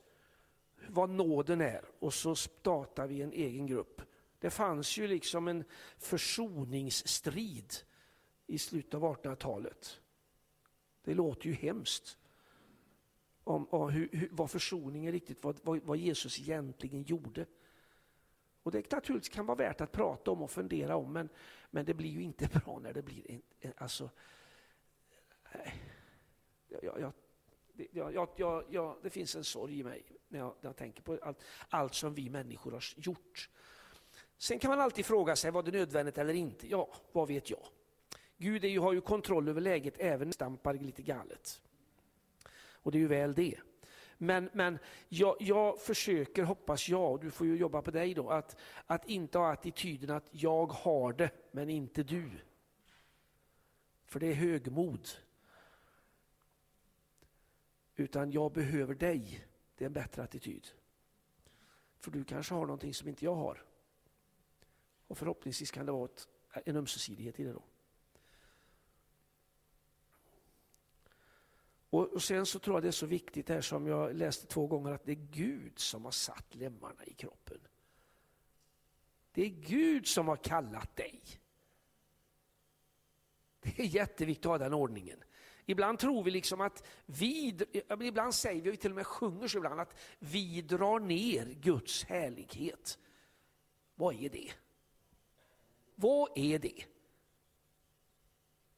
vad 0.88 1.10
nåden 1.10 1.60
är. 1.60 1.84
Och 1.98 2.14
så 2.14 2.34
startar 2.34 3.06
vi 3.06 3.22
en 3.22 3.32
egen 3.32 3.66
grupp. 3.66 4.02
Det 4.38 4.50
fanns 4.50 4.98
ju 4.98 5.06
liksom 5.06 5.48
en 5.48 5.64
försoningsstrid 5.98 7.74
i 8.46 8.58
slutet 8.58 8.94
av 8.94 9.02
1800-talet. 9.02 10.00
Det 11.04 11.14
låter 11.14 11.46
ju 11.46 11.52
hemskt 11.52 12.18
om, 13.44 13.68
om 13.70 13.90
hur, 13.90 14.08
hur, 14.12 14.28
vad 14.32 14.50
försoningen 14.50 15.12
riktigt, 15.12 15.44
vad, 15.44 15.60
vad, 15.62 15.82
vad, 15.82 15.96
Jesus 15.96 16.40
egentligen 16.40 17.02
gjorde. 17.02 17.46
Och 18.62 18.72
det 18.72 18.92
naturligtvis 18.92 19.34
kan 19.34 19.46
vara 19.46 19.58
värt 19.58 19.80
att 19.80 19.92
prata 19.92 20.30
om 20.30 20.42
och 20.42 20.50
fundera 20.50 20.96
om, 20.96 21.12
men, 21.12 21.28
men 21.70 21.84
det 21.84 21.94
blir 21.94 22.10
ju 22.10 22.22
inte 22.22 22.46
bra 22.64 22.78
när 22.82 22.92
det 22.92 23.02
blir 23.02 23.30
en, 23.30 23.42
en 23.60 23.72
alltså, 23.76 24.10
eh, 25.52 25.72
jag, 26.68 26.84
jag, 27.00 27.12
jag, 27.92 28.28
jag, 28.36 28.64
jag, 28.70 28.96
det 29.02 29.10
finns 29.10 29.36
en 29.36 29.44
sorg 29.44 29.78
i 29.78 29.84
mig 29.84 30.04
när 30.28 30.38
jag, 30.38 30.54
när 30.60 30.68
jag 30.68 30.76
tänker 30.76 31.02
på 31.02 31.18
allt, 31.22 31.38
allt 31.68 31.94
som 31.94 32.14
vi 32.14 32.30
människor 32.30 32.72
har 32.72 32.82
gjort. 32.96 33.50
Sen 34.38 34.58
kan 34.58 34.70
man 34.70 34.80
alltid 34.80 35.06
fråga 35.06 35.36
sig, 35.36 35.50
var 35.50 35.62
det 35.62 35.70
nödvändigt 35.70 36.18
eller 36.18 36.34
inte? 36.34 36.68
Ja, 36.68 36.88
vad 37.12 37.28
vet 37.28 37.50
jag? 37.50 37.66
Gud 38.36 38.64
är 38.64 38.68
ju, 38.68 38.78
har 38.78 38.92
ju 38.92 39.00
kontroll 39.00 39.48
över 39.48 39.60
läget 39.60 39.94
även 39.98 40.32
stampar 40.32 40.74
lite 40.74 41.02
galet. 41.02 41.60
Och 42.82 42.92
det 42.92 42.98
är 42.98 43.00
ju 43.00 43.06
väl 43.06 43.34
det. 43.34 43.60
Men, 44.18 44.50
men 44.52 44.78
jag, 45.08 45.36
jag, 45.40 45.80
försöker, 45.80 46.42
hoppas 46.42 46.88
jag, 46.88 47.12
och 47.12 47.20
du 47.20 47.30
får 47.30 47.46
ju 47.46 47.56
jobba 47.56 47.82
på 47.82 47.90
dig 47.90 48.14
då, 48.14 48.30
att, 48.30 48.56
att 48.86 49.08
inte 49.08 49.38
ha 49.38 49.52
attityden 49.52 50.10
att 50.10 50.28
jag 50.30 50.66
har 50.66 51.12
det, 51.12 51.30
men 51.50 51.70
inte 51.70 52.02
du. 52.02 52.30
För 54.04 54.20
det 54.20 54.26
är 54.26 54.34
högmod. 54.34 55.08
Utan 57.96 58.30
jag 58.30 58.52
behöver 58.52 58.94
dig, 58.94 59.46
det 59.76 59.84
är 59.84 59.86
en 59.86 59.92
bättre 59.92 60.22
attityd. 60.22 60.68
För 61.98 62.10
du 62.10 62.24
kanske 62.24 62.54
har 62.54 62.66
någonting 62.66 62.94
som 62.94 63.08
inte 63.08 63.24
jag 63.24 63.34
har. 63.34 63.64
Och 65.06 65.18
förhoppningsvis 65.18 65.70
kan 65.70 65.86
det 65.86 65.92
vara 65.92 66.04
ett, 66.04 66.28
en 66.64 66.76
ömsesidighet 66.76 67.40
i 67.40 67.44
det 67.44 67.52
då. 67.52 67.62
Och 71.92 72.22
sen 72.22 72.46
så 72.46 72.58
tror 72.58 72.76
jag 72.76 72.82
det 72.82 72.88
är 72.88 72.92
så 72.92 73.06
viktigt 73.06 73.48
här 73.48 73.60
som 73.60 73.86
jag 73.86 74.16
läste 74.16 74.46
två 74.46 74.66
gånger 74.66 74.92
att 74.92 75.04
det 75.04 75.12
är 75.12 75.26
Gud 75.30 75.78
som 75.78 76.04
har 76.04 76.12
satt 76.12 76.54
lemmarna 76.54 77.04
i 77.04 77.14
kroppen. 77.14 77.58
Det 79.32 79.42
är 79.42 79.48
Gud 79.48 80.06
som 80.06 80.28
har 80.28 80.36
kallat 80.36 80.96
dig. 80.96 81.22
Det 83.60 83.78
är 83.80 83.84
jätteviktigt 83.84 84.46
att 84.46 84.50
ha 84.50 84.58
den 84.58 84.74
ordningen. 84.74 85.24
Ibland 85.66 85.98
tror 85.98 86.24
vi 86.24 86.30
liksom 86.30 86.60
att 86.60 86.86
vi, 87.06 87.58
ibland 88.00 88.34
säger 88.34 88.62
vi, 88.62 88.70
vi 88.70 88.76
till 88.76 88.90
och 88.90 88.96
med 88.96 89.06
sjunger 89.06 89.48
så 89.48 89.58
ibland, 89.58 89.80
att 89.80 89.96
vi 90.18 90.62
drar 90.62 91.00
ner 91.00 91.46
Guds 91.46 92.04
härlighet. 92.04 92.98
Vad 93.94 94.14
är 94.14 94.28
det? 94.28 94.52
Vad 95.94 96.30
är 96.34 96.58
det? 96.58 96.84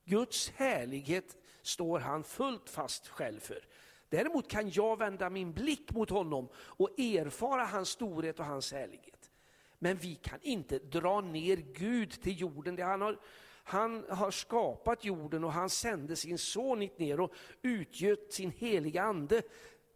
Guds 0.05 0.51
härlighet 0.51 1.37
står 1.67 1.99
han 1.99 2.25
fullt 2.25 2.71
fast 2.71 3.09
själv 3.09 3.41
för. 3.41 3.67
Däremot 4.09 4.49
kan 4.49 4.71
jag 4.71 4.99
vända 4.99 5.31
min 5.31 5.53
blick 5.53 5.93
mot 5.93 6.11
honom 6.11 6.49
och 6.55 7.01
erfara 7.01 7.65
hans 7.65 7.89
storhet 7.89 8.39
och 8.39 8.45
hans 8.47 8.73
härlighet. 8.73 9.31
Men 9.79 9.97
vi 9.97 10.15
kan 10.15 10.39
inte 10.43 10.79
dra 10.79 11.21
ner 11.21 11.57
Gud 11.57 12.11
till 12.11 12.41
jorden. 12.41 12.79
Han 12.79 13.01
har, 13.01 13.21
han 13.65 14.05
har 14.09 14.31
skapat 14.31 15.05
jorden 15.05 15.45
och 15.45 15.53
han 15.53 15.71
sände 15.71 16.17
sin 16.17 16.39
son 16.39 16.81
hit 16.81 16.99
ner 16.99 17.21
och 17.21 17.33
utgöt 17.63 18.33
sin 18.33 18.51
heliga 18.51 19.03
ande 19.03 19.43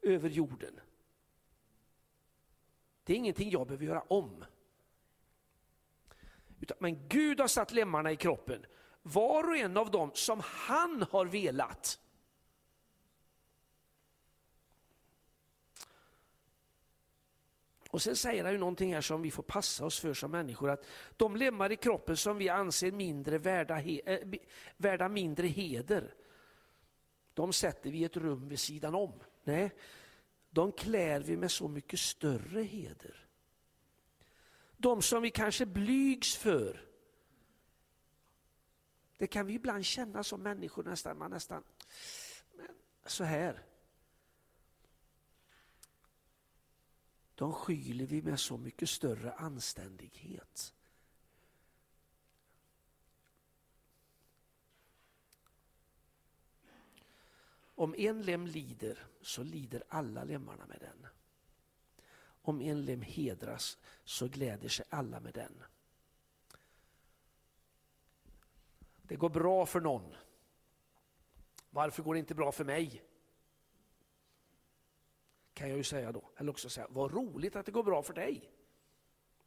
över 0.03 0.29
jorden. 0.29 0.81
Det 3.05 3.13
är 3.13 3.17
ingenting 3.17 3.51
jag 3.51 3.67
behöver 3.67 3.85
göra 3.85 4.01
om. 4.01 4.45
Men 6.79 7.09
Gud 7.09 7.41
har 7.41 7.49
satt 7.49 7.73
lemmarna 7.73 8.13
i 8.13 8.17
kroppen 8.17 8.67
var 9.03 9.49
och 9.49 9.57
en 9.57 9.77
av 9.77 9.91
dem 9.91 10.11
som 10.15 10.41
han 10.45 11.07
har 11.11 11.27
velat. 11.27 11.99
Och 17.91 18.03
sen 18.03 18.17
säger 18.17 18.45
han 18.45 18.53
ju 18.53 18.59
någonting 18.59 18.95
här 18.95 19.01
som 19.01 19.23
vi 19.23 19.31
får 19.31 19.43
passa 19.43 19.85
oss 19.85 20.01
för 20.01 20.15
som 20.15 20.31
människor, 20.31 20.71
att 20.71 20.87
de 21.17 21.37
lemmar 21.37 21.73
i 21.73 21.77
kroppen 21.77 22.17
som 22.17 22.39
vi 22.39 22.49
anser 22.49 22.93
mindre 22.93 23.39
värda, 23.39 23.81
äh, 23.81 24.21
värda 24.77 25.09
mindre 25.09 25.47
heder, 25.47 26.15
de 27.35 27.53
sätter 27.53 27.91
vi 27.91 27.99
i 27.99 28.05
ett 28.05 28.17
rum 28.17 28.49
vid 28.49 28.59
sidan 28.59 28.95
om. 28.95 29.13
Nej, 29.45 29.71
de 30.51 30.73
klär 30.73 31.21
vi 31.21 31.37
med 31.37 31.51
så 31.51 31.69
mycket 31.69 32.01
större 32.01 32.63
heder. 32.63 33.27
De 34.77 35.03
som 35.03 35.23
vi 35.23 35.31
kanske 35.31 35.67
blygs 35.67 36.37
för, 36.37 36.88
det 39.19 39.27
kan 39.27 39.47
vi 39.47 39.55
ibland 39.55 39.85
känna 39.85 40.25
som 40.25 40.43
människor 40.43 40.85
nästan, 40.85 41.19
man 41.19 41.31
nästan 41.31 41.65
men 42.57 42.69
så 43.07 43.25
här. 43.25 43.65
De 47.35 47.53
skyler 47.53 48.07
vi 48.07 48.23
med 48.23 48.41
så 48.41 48.57
mycket 48.57 48.89
större 48.89 49.33
anständighet. 49.33 50.75
Om 57.75 57.95
en 57.95 58.23
lem 58.23 58.47
lider 58.47 59.07
så 59.21 59.43
lider 59.43 59.85
alla 59.89 60.25
lemmarna 60.25 60.67
med 60.67 60.81
den. 60.81 61.07
Om 62.43 62.61
en 62.61 62.85
lem 62.85 63.03
hedras 63.03 63.79
så 64.05 64.29
gläder 64.29 64.69
sig 64.69 64.87
alla 64.89 65.21
med 65.21 65.35
den. 65.35 65.63
Det 69.09 69.17
går 69.17 69.29
bra 69.29 69.67
för 69.67 69.81
någon. 69.81 70.15
Varför 71.71 72.03
går 72.03 72.15
det 72.15 72.21
inte 72.21 72.35
bra 72.35 72.53
för 72.53 72.65
mig? 72.65 73.05
Kan 75.55 75.69
jag 75.69 75.77
ju 75.77 75.85
säga 75.85 76.13
då. 76.13 76.31
Eller 76.37 76.51
också 76.51 76.71
säga, 76.71 76.87
vad 76.91 77.13
roligt 77.13 77.57
att 77.57 77.67
det 77.67 77.73
går 77.73 77.83
bra 77.83 78.03
för 78.03 78.15
dig. 78.15 78.53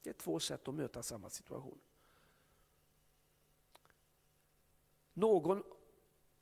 Det 0.01 0.10
är 0.10 0.13
två 0.13 0.39
sätt 0.39 0.68
att 0.68 0.75
möta 0.75 1.03
samma 1.03 1.30
situation. 1.30 1.80
Någon 5.13 5.63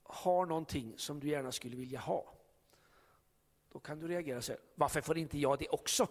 har 0.03 0.45
någonting 0.45 0.97
som 0.97 1.19
du 1.19 1.27
gärna 1.27 1.51
skulle 1.51 1.75
vilja 1.75 1.99
ha. 1.99 2.33
Då 3.71 3.79
kan 3.79 3.99
du 3.99 4.07
reagera 4.07 4.37
och 4.37 4.43
säga, 4.43 4.59
varför 4.75 5.01
får 5.01 5.17
inte 5.17 5.37
jag 5.37 5.59
det 5.59 5.69
också? 5.69 6.07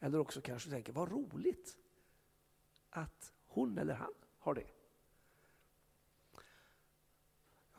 Eller 0.00 0.18
också 0.18 0.40
kanske 0.40 0.68
du 0.68 0.74
tänker, 0.74 0.92
vad 0.92 1.10
roligt 1.10 1.76
att 2.90 3.32
hon 3.46 3.78
eller 3.78 3.94
han 3.94 4.14
har 4.38 4.54
det. 4.54 4.75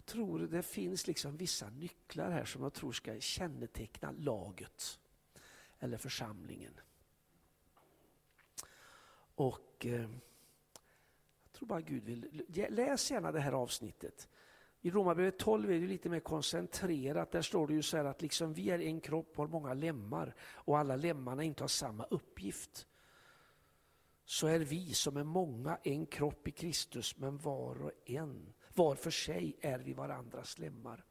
Tror 0.07 0.39
det 0.39 0.63
finns 0.63 1.07
liksom 1.07 1.37
vissa 1.37 1.69
nycklar 1.69 2.31
här 2.31 2.45
som 2.45 2.63
jag 2.63 2.73
tror 2.73 2.91
ska 2.91 3.19
känneteckna 3.19 4.11
laget 4.11 4.99
eller 5.79 5.97
församlingen. 5.97 6.73
Och 9.35 9.85
eh, 9.85 10.09
jag 11.43 11.53
tror 11.53 11.67
bara 11.67 11.81
Gud 11.81 12.03
vill... 12.03 12.45
Läs 12.69 13.11
gärna 13.11 13.31
det 13.31 13.39
här 13.39 13.51
avsnittet. 13.51 14.29
I 14.81 14.91
Romarbrevet 14.91 15.39
12 15.39 15.71
är 15.71 15.79
det 15.79 15.87
lite 15.87 16.09
mer 16.09 16.19
koncentrerat. 16.19 17.31
Där 17.31 17.41
står 17.41 17.67
det 17.67 17.73
ju 17.73 17.81
så 17.81 17.97
här 17.97 18.05
att 18.05 18.21
liksom 18.21 18.53
vi 18.53 18.69
är 18.69 18.79
en 18.79 19.01
kropp 19.01 19.29
och 19.31 19.37
har 19.37 19.47
många 19.47 19.73
lemmar 19.73 20.35
och 20.41 20.77
alla 20.77 20.95
lemmarna 20.95 21.43
inte 21.43 21.63
har 21.63 21.67
samma 21.67 22.03
uppgift. 22.03 22.87
Så 24.25 24.47
är 24.47 24.59
vi 24.59 24.93
som 24.93 25.17
är 25.17 25.23
många 25.23 25.77
en 25.83 26.05
kropp 26.05 26.47
i 26.47 26.51
Kristus 26.51 27.17
men 27.17 27.37
var 27.37 27.81
och 27.81 27.91
en, 28.05 28.53
var 28.77 28.95
för 28.95 29.11
sig 29.11 29.57
är 29.61 29.79
vi 29.79 29.93
varandras 29.93 30.57
lemmar. 30.57 31.05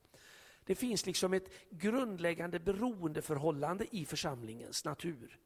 Det 0.64 0.74
finns 0.74 1.06
liksom 1.06 1.32
ett 1.32 1.70
grundläggande 1.70 2.60
beroendeförhållande 2.60 3.96
i 3.96 4.04
församlingens 4.04 4.84
natur. 4.84 5.40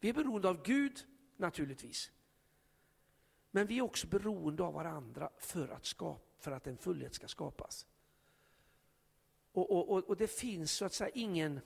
Vi 0.00 0.08
är 0.08 0.12
beroende 0.12 0.48
av 0.48 0.62
Gud 0.62 1.06
naturligtvis. 1.36 2.10
Men 3.50 3.66
vi 3.66 3.78
är 3.78 3.82
också 3.82 4.06
beroende 4.06 4.62
av 4.62 4.74
varandra 4.74 5.30
för 5.38 5.68
att, 5.68 5.86
skapa, 5.86 6.20
för 6.38 6.52
att 6.52 6.66
en 6.66 6.78
fullhet 6.78 7.14
ska 7.14 7.28
skapas. 7.28 7.86
Och, 9.52 9.70
och, 9.70 9.90
och, 9.90 10.04
och 10.04 10.16
det 10.16 10.26
finns 10.26 10.72
så 10.72 10.84
att 10.84 10.92
säga 10.92 11.10
ingen 11.14 11.60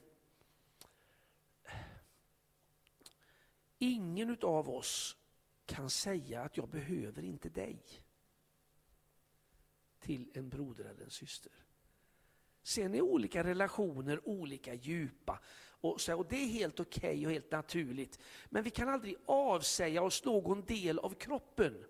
Ingen 3.79 4.37
av 4.43 4.71
oss 4.71 5.17
kan 5.67 5.91
säga 5.91 6.43
att 6.43 6.57
jag 6.57 6.69
behöver 6.69 7.23
inte 7.23 7.49
dig 7.49 8.02
till 10.03 10.31
en 10.35 10.49
broder 10.49 10.85
eller 10.85 11.05
en 11.05 11.11
syster. 11.11 11.53
Sen 12.63 12.95
är 12.95 13.01
olika 13.01 13.45
relationer 13.45 14.29
olika 14.29 14.75
djupa 14.75 15.41
och, 15.83 16.01
så, 16.01 16.17
och 16.17 16.27
det 16.29 16.37
är 16.37 16.47
helt 16.47 16.81
okej 16.81 17.11
okay 17.11 17.27
och 17.27 17.33
helt 17.33 17.51
naturligt. 17.51 18.19
Men 18.51 18.63
vi 18.63 18.71
kan 18.71 18.89
aldrig 18.89 19.17
avsäga 19.27 20.03
oss 20.03 20.25
någon 20.25 20.65
del 20.65 20.99
av 20.99 21.15
kroppen. 21.15 21.85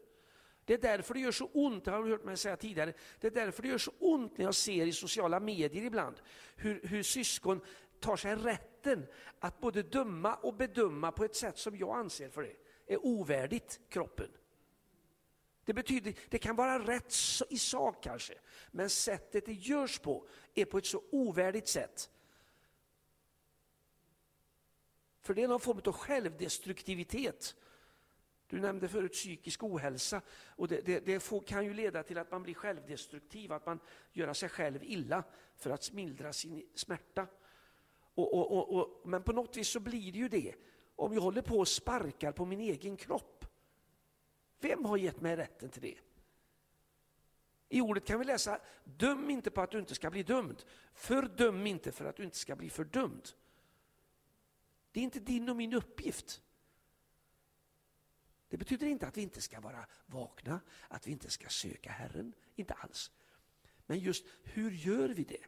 Det 0.64 0.74
är 0.74 0.78
därför 0.78 1.14
det 1.14 1.20
gör 1.20 1.32
så 1.32 1.50
ont, 1.52 1.84
det 1.84 1.90
har 1.90 2.02
du 2.02 2.10
hört 2.10 2.24
mig 2.24 2.36
säga 2.36 2.56
tidigare, 2.56 2.92
det 3.20 3.26
är 3.26 3.30
därför 3.30 3.62
det 3.62 3.68
gör 3.68 3.78
så 3.78 3.92
ont 3.98 4.38
när 4.38 4.44
jag 4.44 4.54
ser 4.54 4.86
i 4.86 4.92
sociala 4.92 5.40
medier 5.40 5.84
ibland 5.84 6.16
hur, 6.56 6.80
hur 6.86 7.02
syskon 7.02 7.60
tar 8.00 8.16
sig 8.16 8.36
rätten 8.36 9.06
att 9.38 9.60
både 9.60 9.82
döma 9.82 10.34
och 10.34 10.54
bedöma 10.54 11.12
på 11.12 11.24
ett 11.24 11.36
sätt 11.36 11.58
som 11.58 11.76
jag 11.76 11.96
anser 11.96 12.28
för 12.28 12.42
det 12.42 12.56
är 12.94 13.06
ovärdigt 13.06 13.80
kroppen. 13.88 14.28
Det 15.72 15.76
betyder, 15.76 16.14
det 16.28 16.38
kan 16.38 16.56
vara 16.56 16.78
rätt 16.78 17.14
i 17.50 17.58
sak 17.58 18.02
kanske, 18.02 18.34
men 18.70 18.90
sättet 18.90 19.46
det 19.46 19.52
görs 19.52 19.98
på 19.98 20.26
är 20.54 20.64
på 20.64 20.78
ett 20.78 20.86
så 20.86 21.02
ovärdigt 21.10 21.68
sätt. 21.68 22.10
För 25.20 25.34
det 25.34 25.42
är 25.42 25.48
någon 25.48 25.60
form 25.60 25.80
av 25.84 25.92
självdestruktivitet. 25.92 27.56
Du 28.46 28.60
nämnde 28.60 28.88
förut 28.88 29.12
psykisk 29.12 29.62
ohälsa 29.62 30.22
och 30.46 30.68
det, 30.68 30.80
det, 30.80 31.00
det 31.00 31.20
får, 31.20 31.40
kan 31.40 31.64
ju 31.64 31.74
leda 31.74 32.02
till 32.02 32.18
att 32.18 32.30
man 32.30 32.42
blir 32.42 32.54
självdestruktiv, 32.54 33.52
att 33.52 33.66
man 33.66 33.80
gör 34.12 34.32
sig 34.32 34.48
själv 34.48 34.84
illa 34.84 35.24
för 35.56 35.70
att 35.70 35.92
mildra 35.92 36.32
sin 36.32 36.66
smärta. 36.74 37.26
Och, 38.14 38.34
och, 38.34 38.74
och, 38.74 39.08
men 39.08 39.22
på 39.22 39.32
något 39.32 39.56
vis 39.56 39.68
så 39.68 39.80
blir 39.80 40.12
det 40.12 40.18
ju 40.18 40.28
det 40.28 40.54
om 40.96 41.14
jag 41.14 41.20
håller 41.20 41.42
på 41.42 41.58
och 41.58 41.68
sparkar 41.68 42.32
på 42.32 42.44
min 42.44 42.60
egen 42.60 42.96
kropp. 42.96 43.41
Vem 44.62 44.84
har 44.84 44.96
gett 44.96 45.20
mig 45.20 45.36
rätten 45.36 45.68
till 45.68 45.82
det? 45.82 45.98
I 47.68 47.80
ordet 47.80 48.04
kan 48.04 48.18
vi 48.18 48.24
läsa, 48.24 48.60
döm 48.84 49.30
inte 49.30 49.50
på 49.50 49.60
att 49.60 49.70
du 49.70 49.78
inte 49.78 49.94
ska 49.94 50.10
bli 50.10 50.22
dömd. 50.22 50.64
Fördöm 50.94 51.66
inte 51.66 51.92
för 51.92 52.04
att 52.04 52.16
du 52.16 52.24
inte 52.24 52.36
ska 52.36 52.56
bli 52.56 52.70
fördömd. 52.70 53.28
Det 54.92 55.00
är 55.00 55.04
inte 55.04 55.20
din 55.20 55.48
och 55.48 55.56
min 55.56 55.74
uppgift. 55.74 56.42
Det 58.48 58.56
betyder 58.56 58.86
inte 58.86 59.06
att 59.06 59.16
vi 59.16 59.22
inte 59.22 59.40
ska 59.40 59.60
vara 59.60 59.86
vakna, 60.06 60.60
att 60.88 61.06
vi 61.06 61.12
inte 61.12 61.30
ska 61.30 61.48
söka 61.48 61.90
Herren, 61.90 62.32
inte 62.54 62.74
alls. 62.74 63.10
Men 63.86 63.98
just 63.98 64.26
hur 64.42 64.70
gör 64.70 65.08
vi 65.08 65.24
det? 65.24 65.44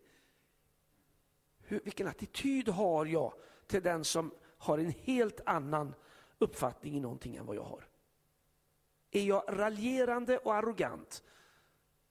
Hur, 1.59 1.81
vilken 1.85 2.07
attityd 2.07 2.69
har 2.69 3.07
jag 3.07 3.35
till 3.67 3.83
den 3.83 4.05
som 4.05 4.35
har 4.59 4.79
en 4.79 4.95
helt 5.03 5.41
annan 5.47 5.95
uppfattning 6.39 6.97
i 6.97 7.01
någonting 7.01 7.37
än 7.37 7.47
vad 7.47 7.57
jag 7.57 7.65
har? 7.65 7.89
Är 9.15 9.25
jag 9.25 9.45
raljerande 9.49 10.39
och 10.39 10.55
arrogant? 10.55 11.23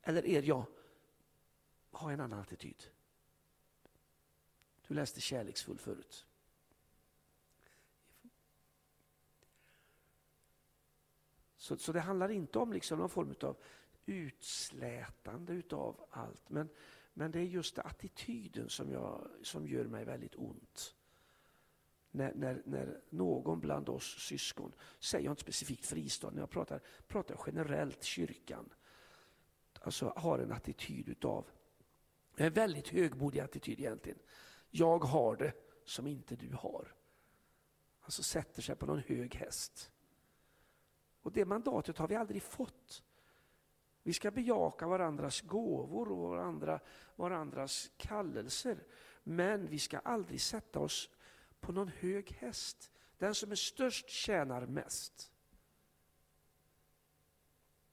Eller 0.02 0.26
är 0.26 0.42
jag, 0.42 0.66
har 1.92 2.12
en 2.12 2.20
annan 2.20 2.40
attityd? 2.40 2.84
Du 4.88 4.94
läste 4.94 5.22
kärleksfull 5.22 5.78
förut. 5.78 6.26
Så, 11.58 11.78
så 11.78 11.92
det 11.92 12.00
handlar 12.00 12.30
inte 12.30 12.60
om 12.60 12.74
liksom 12.74 13.00
någon 13.00 13.10
form 13.10 13.36
av 13.42 13.58
utslätande 14.06 15.54
utav 15.54 16.06
allt. 16.10 16.50
Men, 16.50 16.70
men 17.14 17.32
det 17.32 17.40
är 17.40 17.44
just 17.44 17.80
attityden 17.80 18.70
som, 18.70 18.92
jag, 18.92 19.28
som 19.42 19.68
gör 19.68 19.86
mig 19.86 20.06
väldigt 20.06 20.36
ont. 20.36 20.96
När, 22.16 22.34
när, 22.34 22.62
när 22.66 23.02
någon 23.10 23.60
bland 23.60 23.90
oss 23.90 24.20
syskon, 24.20 24.74
säger 25.00 25.26
jag 25.26 25.32
inte 25.32 25.42
specifikt 25.42 25.86
fristaden, 25.86 26.40
jag 26.40 26.50
pratar, 26.50 26.82
pratar 27.08 27.40
generellt 27.46 28.04
kyrkan, 28.04 28.70
alltså 29.82 30.14
har 30.16 30.40
en 30.40 30.52
attityd 30.52 31.10
utav, 31.10 31.50
en 32.36 32.54
väldigt 32.54 32.88
högmodig 32.88 33.40
attityd 33.40 33.80
egentligen. 33.80 34.20
Jag 34.70 35.00
har 35.00 35.36
det 35.36 35.54
som 35.86 36.08
inte 36.08 36.36
du 36.36 36.54
har. 36.54 36.96
Alltså 38.02 38.24
sätter 38.24 38.62
sig 38.62 38.76
på 38.76 38.86
någon 38.86 39.04
hög 39.08 39.36
häst. 39.36 39.92
Och 41.22 41.32
det 41.32 41.46
mandatet 41.46 41.98
har 41.98 42.08
vi 42.08 42.16
aldrig 42.16 42.42
fått. 42.42 43.04
Vi 44.04 44.14
ska 44.14 44.32
bejaka 44.32 44.88
varandras 44.88 45.42
gåvor 45.42 46.12
och 46.12 46.30
varandra, 46.30 46.80
varandras 47.16 47.92
kallelser. 47.98 48.84
Men 49.24 49.68
vi 49.68 49.80
ska 49.80 50.00
aldrig 50.00 50.42
sätta 50.42 50.80
oss 50.80 51.10
på 51.64 51.72
någon 51.72 51.88
hög 51.88 52.32
häst. 52.32 52.92
Den 53.18 53.36
som 53.36 53.52
är 53.52 53.56
störst 53.56 54.10
tjänar 54.10 54.66
mest. 54.66 55.32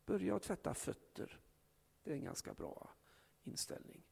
Börja 0.07 0.37
att 0.37 0.43
tvätta 0.43 0.75
fötter. 0.75 1.41
Det 2.03 2.11
är 2.11 2.15
en 2.15 2.25
ganska 2.25 2.55
bra 2.55 2.91
inställning. 3.43 4.03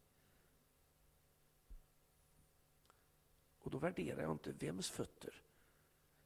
Och 3.59 3.71
då 3.71 3.79
värderar 3.79 4.23
jag 4.23 4.33
inte 4.33 4.53
vems 4.53 4.91
fötter. 4.91 5.43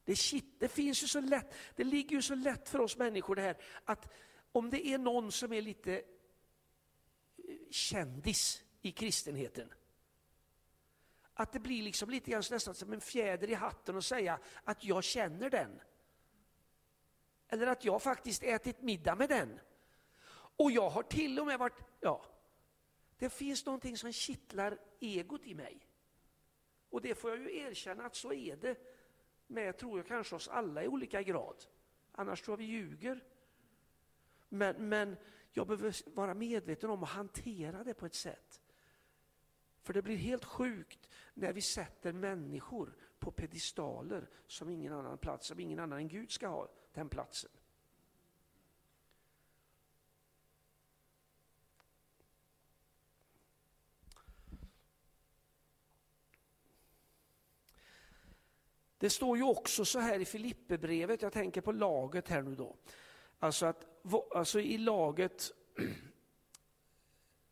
Det, 0.03 0.15
shit, 0.15 0.59
det 0.59 0.67
finns 0.67 1.03
ju 1.03 1.07
så 1.07 1.19
lätt, 1.19 1.53
det 1.75 1.83
ligger 1.83 2.15
ju 2.15 2.21
så 2.21 2.35
lätt 2.35 2.69
för 2.69 2.79
oss 2.79 2.97
människor 2.97 3.35
det 3.35 3.41
här 3.41 3.57
att 3.85 4.11
om 4.51 4.69
det 4.69 4.87
är 4.87 4.97
någon 4.97 5.31
som 5.31 5.53
är 5.53 5.61
lite 5.61 5.93
eh, 5.93 6.03
kändis 7.71 8.63
i 8.81 8.91
kristenheten, 8.91 9.73
att 11.33 11.51
det 11.51 11.59
blir 11.59 11.83
liksom 11.83 12.09
lite 12.09 12.31
grann 12.31 12.43
nästan 12.51 12.75
som 12.75 12.93
en 12.93 13.01
fjäder 13.01 13.49
i 13.49 13.53
hatten 13.53 13.97
att 13.97 14.05
säga 14.05 14.39
att 14.63 14.83
jag 14.83 15.03
känner 15.03 15.49
den. 15.49 15.81
Eller 17.47 17.67
att 17.67 17.85
jag 17.85 18.01
faktiskt 18.01 18.43
ätit 18.43 18.81
middag 18.81 19.15
med 19.15 19.29
den. 19.29 19.59
Och 20.57 20.71
jag 20.71 20.89
har 20.89 21.03
till 21.03 21.39
och 21.39 21.47
med 21.47 21.59
varit, 21.59 21.79
ja, 21.99 22.25
det 23.17 23.29
finns 23.29 23.65
någonting 23.65 23.97
som 23.97 24.11
kittlar 24.11 24.79
egot 24.99 25.45
i 25.45 25.55
mig. 25.55 25.87
Och 26.89 27.01
det 27.01 27.15
får 27.15 27.29
jag 27.29 27.39
ju 27.39 27.57
erkänna 27.57 28.05
att 28.05 28.15
så 28.15 28.33
är 28.33 28.55
det 28.55 28.77
med, 29.47 29.77
tror 29.77 29.99
jag, 29.99 30.07
kanske 30.07 30.35
oss 30.35 30.47
alla 30.47 30.83
i 30.83 30.87
olika 30.87 31.21
grad. 31.21 31.65
Annars 32.11 32.41
tror 32.41 32.53
jag 32.53 32.57
vi 32.57 32.71
ljuger. 32.71 33.23
Men, 34.49 34.89
men 34.89 35.17
jag 35.51 35.67
behöver 35.67 36.15
vara 36.15 36.33
medveten 36.33 36.89
om 36.89 37.03
att 37.03 37.09
hantera 37.09 37.83
det 37.83 37.93
på 37.93 38.05
ett 38.05 38.15
sätt. 38.15 38.62
För 39.83 39.93
det 39.93 40.01
blir 40.01 40.17
helt 40.17 40.45
sjukt 40.45 41.09
när 41.33 41.53
vi 41.53 41.61
sätter 41.61 42.13
människor 42.13 42.95
på 43.19 43.31
pedestaler 43.31 44.29
som 44.47 44.69
ingen 44.69 44.93
annan 44.93 45.17
plats, 45.17 45.47
som 45.47 45.59
ingen 45.59 45.79
annan 45.79 45.99
än 45.99 46.07
Gud 46.07 46.31
ska 46.31 46.47
ha 46.47 46.69
den 46.93 47.09
platsen. 47.09 47.51
Det 58.97 59.09
står 59.09 59.37
ju 59.37 59.43
också 59.43 59.85
så 59.85 59.99
här 59.99 60.19
i 60.19 60.25
Filipperbrevet, 60.25 61.21
jag 61.21 61.33
tänker 61.33 61.61
på 61.61 61.71
laget 61.71 62.29
här 62.29 62.41
nu 62.41 62.55
då. 62.55 62.75
Alltså 63.39 63.65
att 63.65 63.85
alltså 64.35 64.59
i 64.59 64.77
laget, 64.77 65.51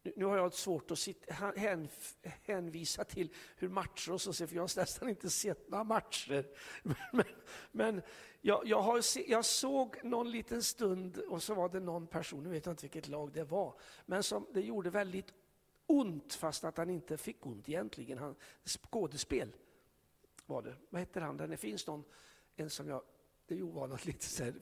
nu 0.04 0.26
har 0.26 0.38
jag 0.38 0.54
svårt 0.54 0.92
att 0.92 1.00
sitta, 1.00 1.34
hän, 1.34 1.90
hänvisa 2.22 3.04
till 3.04 3.30
hur 3.56 3.70
matcher 3.70 4.12
och 4.12 4.22
så, 4.22 4.34
ser 4.34 4.48
för 4.48 4.56
jag 4.56 4.64
har 4.64 4.80
nästan 4.80 5.10
inte 5.10 5.30
sett 5.30 5.70
några 5.70 5.84
matcher. 5.84 6.46
Men, 7.12 7.26
men 7.72 8.02
jag, 8.42 8.68
jag, 8.68 8.82
har, 8.82 9.02
jag 9.30 9.46
såg 9.46 10.04
någon 10.04 10.32
liten 10.32 10.64
stund 10.64 11.18
och 11.18 11.44
så 11.44 11.54
var 11.54 11.70
det 11.70 11.80
någon 11.80 12.08
person, 12.08 12.44
nu 12.44 12.50
vet 12.50 12.66
jag 12.66 12.74
inte 12.74 12.84
vilket 12.84 13.08
lag 13.08 13.32
det 13.32 13.44
var, 13.44 13.80
men 14.06 14.24
som 14.24 14.48
det 14.54 14.62
gjorde 14.62 14.90
väldigt 14.90 15.34
ont 15.86 16.34
fast 16.34 16.64
att 16.64 16.78
han 16.78 16.90
inte 16.90 17.18
fick 17.18 17.46
ont 17.46 17.70
egentligen. 17.70 18.18
Han, 18.18 18.36
skådespel 18.64 19.56
var 20.46 20.62
det. 20.62 20.76
Vad 20.90 21.02
heter 21.02 21.22
han? 21.22 21.38
Det 21.38 21.58
finns 21.58 21.88
någon, 21.88 22.04
en 22.56 22.70
som 22.70 22.88
jag, 22.88 23.02
det 23.46 23.56
är 23.56 23.64
ovanligt 23.64 24.06
lite 24.06 24.26
så 24.26 24.44
här, 24.44 24.54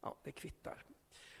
ja 0.00 0.16
det 0.22 0.32
kvittar. 0.32 0.84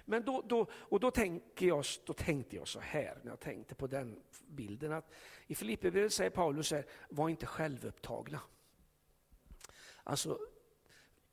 Men 0.08 0.24
då, 0.24 0.42
då, 0.46 0.66
och 0.72 1.00
då, 1.00 1.10
tänker 1.10 1.66
jag, 1.66 1.84
då 2.04 2.12
tänkte 2.12 2.56
jag 2.56 2.68
så 2.68 2.80
här, 2.80 3.18
när 3.22 3.30
jag 3.30 3.40
tänkte 3.40 3.74
på 3.74 3.86
den 3.86 4.22
bilden, 4.46 4.92
att 4.92 5.10
i 5.46 5.54
Filipperbrevet 5.54 6.12
säger 6.12 6.30
Paulus 6.30 6.72
här, 6.72 6.86
var 7.08 7.28
inte 7.28 7.46
självupptagna. 7.46 8.40
Alltså, 10.04 10.38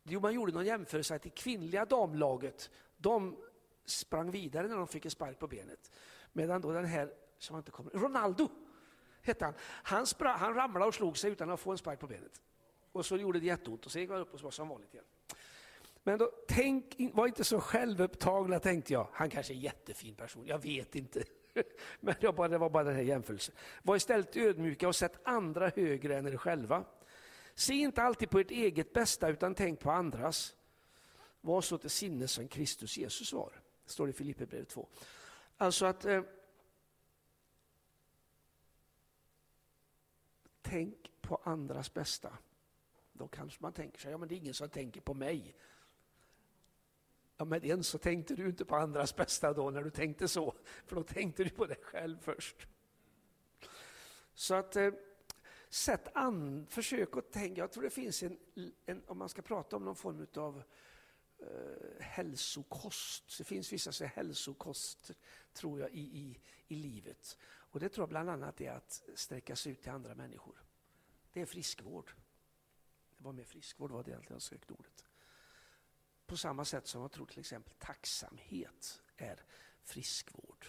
jo, 0.04 0.20
man 0.20 0.34
gjorde 0.34 0.52
någon 0.52 0.66
jämförelse 0.66 1.16
att 1.16 1.22
det 1.22 1.30
kvinnliga 1.30 1.86
damlaget, 1.86 2.70
de 2.98 3.38
sprang 3.86 4.32
vidare 4.32 4.68
när 4.68 4.78
de 4.78 4.88
fick 4.88 5.06
en 5.06 5.12
spark 5.12 5.40
på 5.40 5.48
benet. 5.48 5.92
Medan 6.34 6.62
då 6.62 6.72
den 6.72 6.86
här, 6.86 7.14
som 7.38 7.58
inte 7.58 7.72
kommer, 7.72 7.92
Ronaldo 7.92 8.50
hette 9.22 9.46
han, 9.46 9.54
han, 9.62 10.06
sprang, 10.06 10.38
han 10.38 10.54
ramlade 10.54 10.86
och 10.86 10.96
slog 10.96 11.18
sig 11.18 11.32
utan 11.32 11.50
att 11.50 11.60
få 11.60 11.72
en 11.72 11.78
spark 11.78 12.00
på 12.00 12.08
benet. 12.08 12.42
Och 12.92 13.06
så 13.06 13.18
gjorde 13.18 13.40
det 13.40 13.46
jätteont 13.46 13.86
och 13.86 13.92
så 13.92 14.00
gick 14.00 14.10
han 14.10 14.20
upp 14.20 14.34
och 14.34 14.40
så 14.40 14.44
var 14.44 14.52
som 14.52 14.68
vanligt 14.68 14.94
igen. 14.94 15.06
Men 16.08 16.18
då, 16.18 16.32
tänk, 16.48 16.96
var 17.14 17.28
inte 17.28 17.44
så 17.44 17.60
självupptagna 17.60 18.60
tänkte 18.60 18.94
jag. 18.94 19.08
Han 19.14 19.30
kanske 19.30 19.54
är 19.54 19.56
en 19.56 19.62
jättefin 19.62 20.16
person, 20.16 20.46
jag 20.46 20.60
vet 20.60 20.96
inte. 20.96 21.24
Men 22.00 22.16
jag 22.20 22.36
bara, 22.36 22.48
det 22.48 22.58
var 22.58 22.70
bara 22.70 22.84
den 22.84 22.96
här 22.96 23.02
jämförelsen. 23.02 23.56
Var 23.84 23.96
istället 23.96 24.38
ödmjuka 24.38 24.88
och 24.88 24.96
sätt 24.96 25.20
andra 25.24 25.72
högre 25.76 26.18
än 26.18 26.28
er 26.28 26.38
själva. 26.38 26.86
Se 27.56 27.74
inte 27.74 28.02
alltid 28.02 28.30
på 28.30 28.40
ert 28.40 28.52
eget 28.52 28.94
bästa 28.94 29.30
utan 29.30 29.56
tänk 29.56 29.80
på 29.80 29.92
andras. 29.92 30.56
Var 31.42 31.62
så 31.62 31.78
till 31.78 31.90
sinnes 31.90 32.32
som 32.32 32.48
Kristus 32.48 32.98
Jesus 32.98 33.34
var. 33.34 33.62
Står 33.86 34.06
Det 34.06 34.10
i 34.10 34.14
Filipperbrevet 34.14 34.70
2. 34.70 34.88
Alltså 35.58 35.86
att 35.86 36.06
eh, 36.06 36.22
Tänk 40.62 41.12
på 41.22 41.42
andras 41.44 41.94
bästa. 41.94 42.38
Då 43.14 43.28
kanske 43.28 43.64
man 43.64 43.74
tänker 43.74 44.00
sig, 44.00 44.12
ja 44.12 44.18
men 44.18 44.30
det 44.30 44.36
är 44.36 44.38
ingen 44.38 44.54
som 44.54 44.70
tänker 44.70 45.02
på 45.02 45.14
mig. 45.14 45.56
Ja, 47.38 47.46
men 47.46 47.64
än 47.64 47.84
så 47.84 47.98
tänkte 47.98 48.36
du 48.36 48.46
inte 48.48 48.66
på 48.66 48.76
andras 48.76 49.16
bästa 49.16 49.54
då 49.54 49.70
när 49.70 49.84
du 49.84 49.90
tänkte 49.90 50.28
så, 50.28 50.56
för 50.86 50.96
då 50.96 51.04
tänkte 51.04 51.44
du 51.44 51.50
på 51.50 51.66
dig 51.66 51.78
själv 51.82 52.18
först. 52.22 52.68
Så 54.34 54.56
att 54.56 54.76
eh, 54.76 54.92
sätt 55.70 56.08
an, 56.14 56.68
försök 56.70 57.18
att 57.18 57.32
tänka, 57.32 57.62
jag 57.62 57.72
tror 57.72 57.84
det 57.84 57.90
finns 57.90 58.24
en, 58.24 58.40
en 58.86 59.04
om 59.08 59.18
man 59.18 59.30
ska 59.30 59.42
prata 59.42 59.76
om 59.76 59.86
någon 59.86 59.96
form 59.96 60.28
av 60.36 60.64
eh, 61.40 62.00
hälsokost, 62.00 63.38
det 63.38 63.44
finns 63.44 63.74
vissa 63.74 63.92
så 63.92 64.06
hälsokost 64.06 65.12
tror 65.54 65.80
jag 65.80 65.92
i, 65.92 66.02
i, 66.02 66.40
i 66.68 66.76
livet. 66.76 67.38
Och 67.44 67.80
det 67.80 67.90
tror 67.90 68.02
jag 68.02 68.10
bland 68.10 68.30
annat 68.30 68.62
är 68.62 68.72
att 68.72 69.04
sträcka 69.16 69.56
sig 69.56 69.72
ut 69.72 69.82
till 69.82 69.92
andra 69.92 70.16
människor. 70.16 70.64
Det 71.34 71.42
är 71.42 71.46
friskvård. 71.46 72.14
Det 73.18 73.24
var 73.24 73.34
mer 73.34 73.44
friskvård 73.44 73.92
var 73.92 74.04
det 74.04 74.12
egentligen 74.12 74.36
jag 74.36 74.42
sökte 74.42 74.74
ordet. 74.74 75.06
På 76.26 76.38
samma 76.38 76.66
sätt 76.66 76.88
som 76.88 77.02
jag 77.02 77.12
tror 77.12 77.26
till 77.26 77.40
exempel 77.40 77.74
tacksamhet 77.74 79.02
är 79.18 79.44
friskvård. 79.84 80.68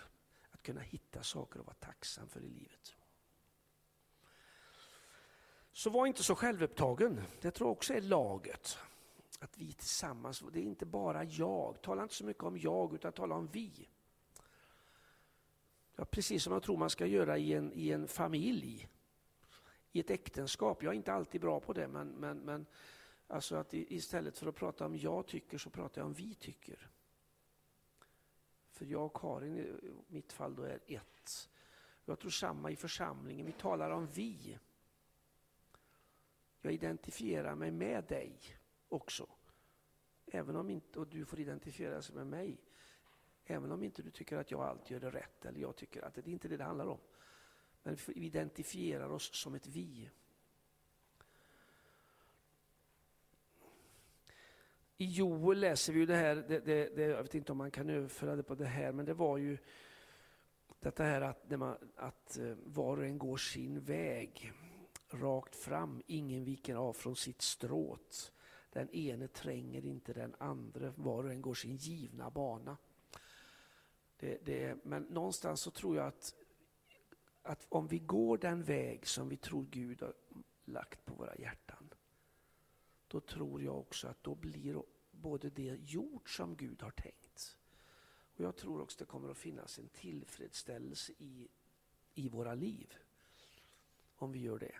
Att 0.50 0.62
kunna 0.62 0.80
hitta 0.80 1.22
saker 1.22 1.60
att 1.60 1.66
vara 1.66 1.76
tacksam 1.80 2.28
för 2.28 2.40
i 2.40 2.48
livet. 2.48 2.96
Så 5.72 5.90
var 5.90 6.06
inte 6.06 6.22
så 6.22 6.34
självupptagen. 6.34 7.22
Det 7.40 7.50
tror 7.50 7.68
jag 7.68 7.72
också 7.72 7.94
är 7.94 8.00
laget. 8.00 8.78
Att 9.40 9.58
vi 9.58 9.72
tillsammans, 9.72 10.42
det 10.52 10.58
är 10.58 10.62
inte 10.62 10.86
bara 10.86 11.24
jag. 11.24 11.82
Tala 11.82 12.02
inte 12.02 12.14
så 12.14 12.24
mycket 12.24 12.42
om 12.42 12.58
jag 12.58 12.94
utan 12.94 13.12
tala 13.12 13.34
om 13.34 13.48
vi. 13.52 13.88
Ja, 15.96 16.04
precis 16.04 16.42
som 16.42 16.52
jag 16.52 16.62
tror 16.62 16.76
man 16.76 16.90
ska 16.90 17.06
göra 17.06 17.38
i 17.38 17.52
en, 17.52 17.72
i 17.72 17.90
en 17.90 18.08
familj. 18.08 18.88
I 19.92 20.00
ett 20.00 20.10
äktenskap. 20.10 20.82
Jag 20.82 20.92
är 20.92 20.96
inte 20.96 21.12
alltid 21.12 21.40
bra 21.40 21.60
på 21.60 21.72
det 21.72 21.88
men, 21.88 22.08
men, 22.08 22.38
men 22.38 22.66
Alltså 23.26 23.56
att 23.56 23.74
istället 23.74 24.38
för 24.38 24.46
att 24.46 24.54
prata 24.54 24.86
om 24.86 24.96
jag 24.96 25.26
tycker 25.26 25.58
så 25.58 25.70
pratar 25.70 26.00
jag 26.00 26.06
om 26.06 26.14
vi 26.14 26.34
tycker. 26.34 26.90
För 28.70 28.84
jag 28.84 29.06
och 29.06 29.16
Karin 29.16 29.58
i 29.58 29.92
mitt 30.08 30.32
fall 30.32 30.54
då 30.54 30.62
är 30.62 30.80
ett. 30.86 31.48
Jag 32.04 32.18
tror 32.18 32.30
samma 32.30 32.70
i 32.70 32.76
församlingen. 32.76 33.46
Vi 33.46 33.52
talar 33.52 33.90
om 33.90 34.06
vi. 34.06 34.58
Jag 36.60 36.72
identifierar 36.72 37.54
mig 37.54 37.70
med 37.70 38.04
dig 38.04 38.40
också. 38.88 39.28
Även 40.26 40.56
om 40.56 40.70
inte, 40.70 40.98
och 40.98 41.06
du 41.06 41.24
får 41.24 41.40
identifiera 41.40 42.00
dig 42.00 42.14
med 42.14 42.26
mig. 42.26 42.60
Även 43.44 43.72
om 43.72 43.82
inte 43.82 44.02
du 44.02 44.10
tycker 44.10 44.36
att 44.36 44.50
jag 44.50 44.60
alltid 44.60 44.90
gör 44.90 45.00
det 45.00 45.10
rätt 45.10 45.44
eller 45.44 45.60
jag 45.60 45.76
tycker 45.76 46.02
att 46.02 46.14
det 46.14 46.20
är 46.20 46.28
inte 46.28 46.48
det 46.48 46.56
det 46.56 46.64
handlar 46.64 46.86
om. 46.86 47.00
Men 47.82 47.96
vi 48.06 48.26
identifierar 48.26 49.08
oss 49.08 49.34
som 49.34 49.54
ett 49.54 49.66
vi. 49.66 50.10
I 54.98 55.04
Joel 55.04 55.60
läser 55.60 55.92
vi 55.92 55.98
ju 55.98 56.06
det 56.06 56.16
här, 56.16 56.34
det, 56.36 56.60
det, 56.60 56.96
det, 56.96 57.02
jag 57.02 57.22
vet 57.22 57.34
inte 57.34 57.52
om 57.52 57.58
man 57.58 57.70
kan 57.70 57.90
överföra 57.90 58.36
det 58.36 58.42
på 58.42 58.54
det 58.54 58.66
här, 58.66 58.92
men 58.92 59.06
det 59.06 59.14
var 59.14 59.36
ju 59.36 59.58
detta 60.80 61.04
här 61.04 61.20
att, 61.20 61.50
man, 61.50 61.76
att 61.96 62.38
eh, 62.38 62.54
var 62.64 62.96
och 62.96 63.04
en 63.04 63.18
går 63.18 63.36
sin 63.36 63.80
väg 63.80 64.52
rakt 65.10 65.56
fram, 65.56 66.02
ingen 66.06 66.44
viker 66.44 66.74
av 66.74 66.92
från 66.92 67.16
sitt 67.16 67.42
stråt. 67.42 68.32
Den 68.72 68.90
ene 68.90 69.28
tränger 69.28 69.84
inte 69.84 70.12
den 70.12 70.34
andra, 70.38 70.92
var 70.96 71.24
och 71.24 71.30
en 71.30 71.42
går 71.42 71.54
sin 71.54 71.76
givna 71.76 72.30
bana. 72.30 72.76
Det, 74.16 74.38
det, 74.44 74.84
men 74.84 75.02
någonstans 75.02 75.60
så 75.60 75.70
tror 75.70 75.96
jag 75.96 76.06
att, 76.06 76.34
att 77.42 77.66
om 77.68 77.86
vi 77.86 77.98
går 77.98 78.38
den 78.38 78.62
väg 78.62 79.06
som 79.06 79.28
vi 79.28 79.36
tror 79.36 79.66
Gud 79.70 80.02
har 80.02 80.14
lagt 80.64 81.04
på 81.04 81.14
våra 81.14 81.36
hjärtan, 81.36 81.85
då 83.08 83.20
tror 83.20 83.62
jag 83.62 83.78
också 83.78 84.08
att 84.08 84.22
då 84.22 84.34
blir 84.34 84.82
både 85.10 85.50
det 85.50 85.78
gjort 85.84 86.30
som 86.30 86.56
Gud 86.56 86.82
har 86.82 86.90
tänkt. 86.90 87.56
Och 88.36 88.44
Jag 88.44 88.56
tror 88.56 88.80
också 88.80 88.98
det 88.98 89.04
kommer 89.04 89.28
att 89.30 89.38
finnas 89.38 89.78
en 89.78 89.88
tillfredsställelse 89.88 91.12
i, 91.18 91.48
i 92.14 92.28
våra 92.28 92.54
liv 92.54 92.94
om 94.16 94.32
vi 94.32 94.38
gör 94.38 94.58
det. 94.58 94.74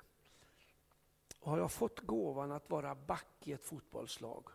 Och 1.40 1.50
har 1.50 1.58
jag 1.58 1.72
fått 1.72 2.00
gåvan 2.00 2.52
att 2.52 2.70
vara 2.70 2.94
back 2.94 3.48
i 3.48 3.52
ett 3.52 3.64
fotbollslag, 3.64 4.48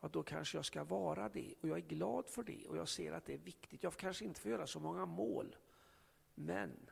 ja, 0.00 0.08
då 0.08 0.22
kanske 0.22 0.58
jag 0.58 0.64
ska 0.64 0.84
vara 0.84 1.28
det. 1.28 1.54
Och 1.60 1.68
jag 1.68 1.78
är 1.78 1.82
glad 1.82 2.28
för 2.28 2.42
det 2.42 2.68
och 2.68 2.76
jag 2.76 2.88
ser 2.88 3.12
att 3.12 3.24
det 3.24 3.34
är 3.34 3.38
viktigt. 3.38 3.82
Jag 3.82 3.96
kanske 3.96 4.24
inte 4.24 4.40
får 4.40 4.50
göra 4.50 4.66
så 4.66 4.80
många 4.80 5.06
mål, 5.06 5.56
men 6.34 6.90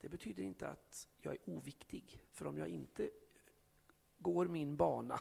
det 0.00 0.08
betyder 0.08 0.42
inte 0.42 0.68
att 0.68 1.08
jag 1.20 1.34
är 1.34 1.40
oviktig. 1.44 2.24
För 2.32 2.46
om 2.46 2.58
jag 2.58 2.68
inte 2.68 3.10
går 4.18 4.46
min 4.46 4.76
bana, 4.76 5.20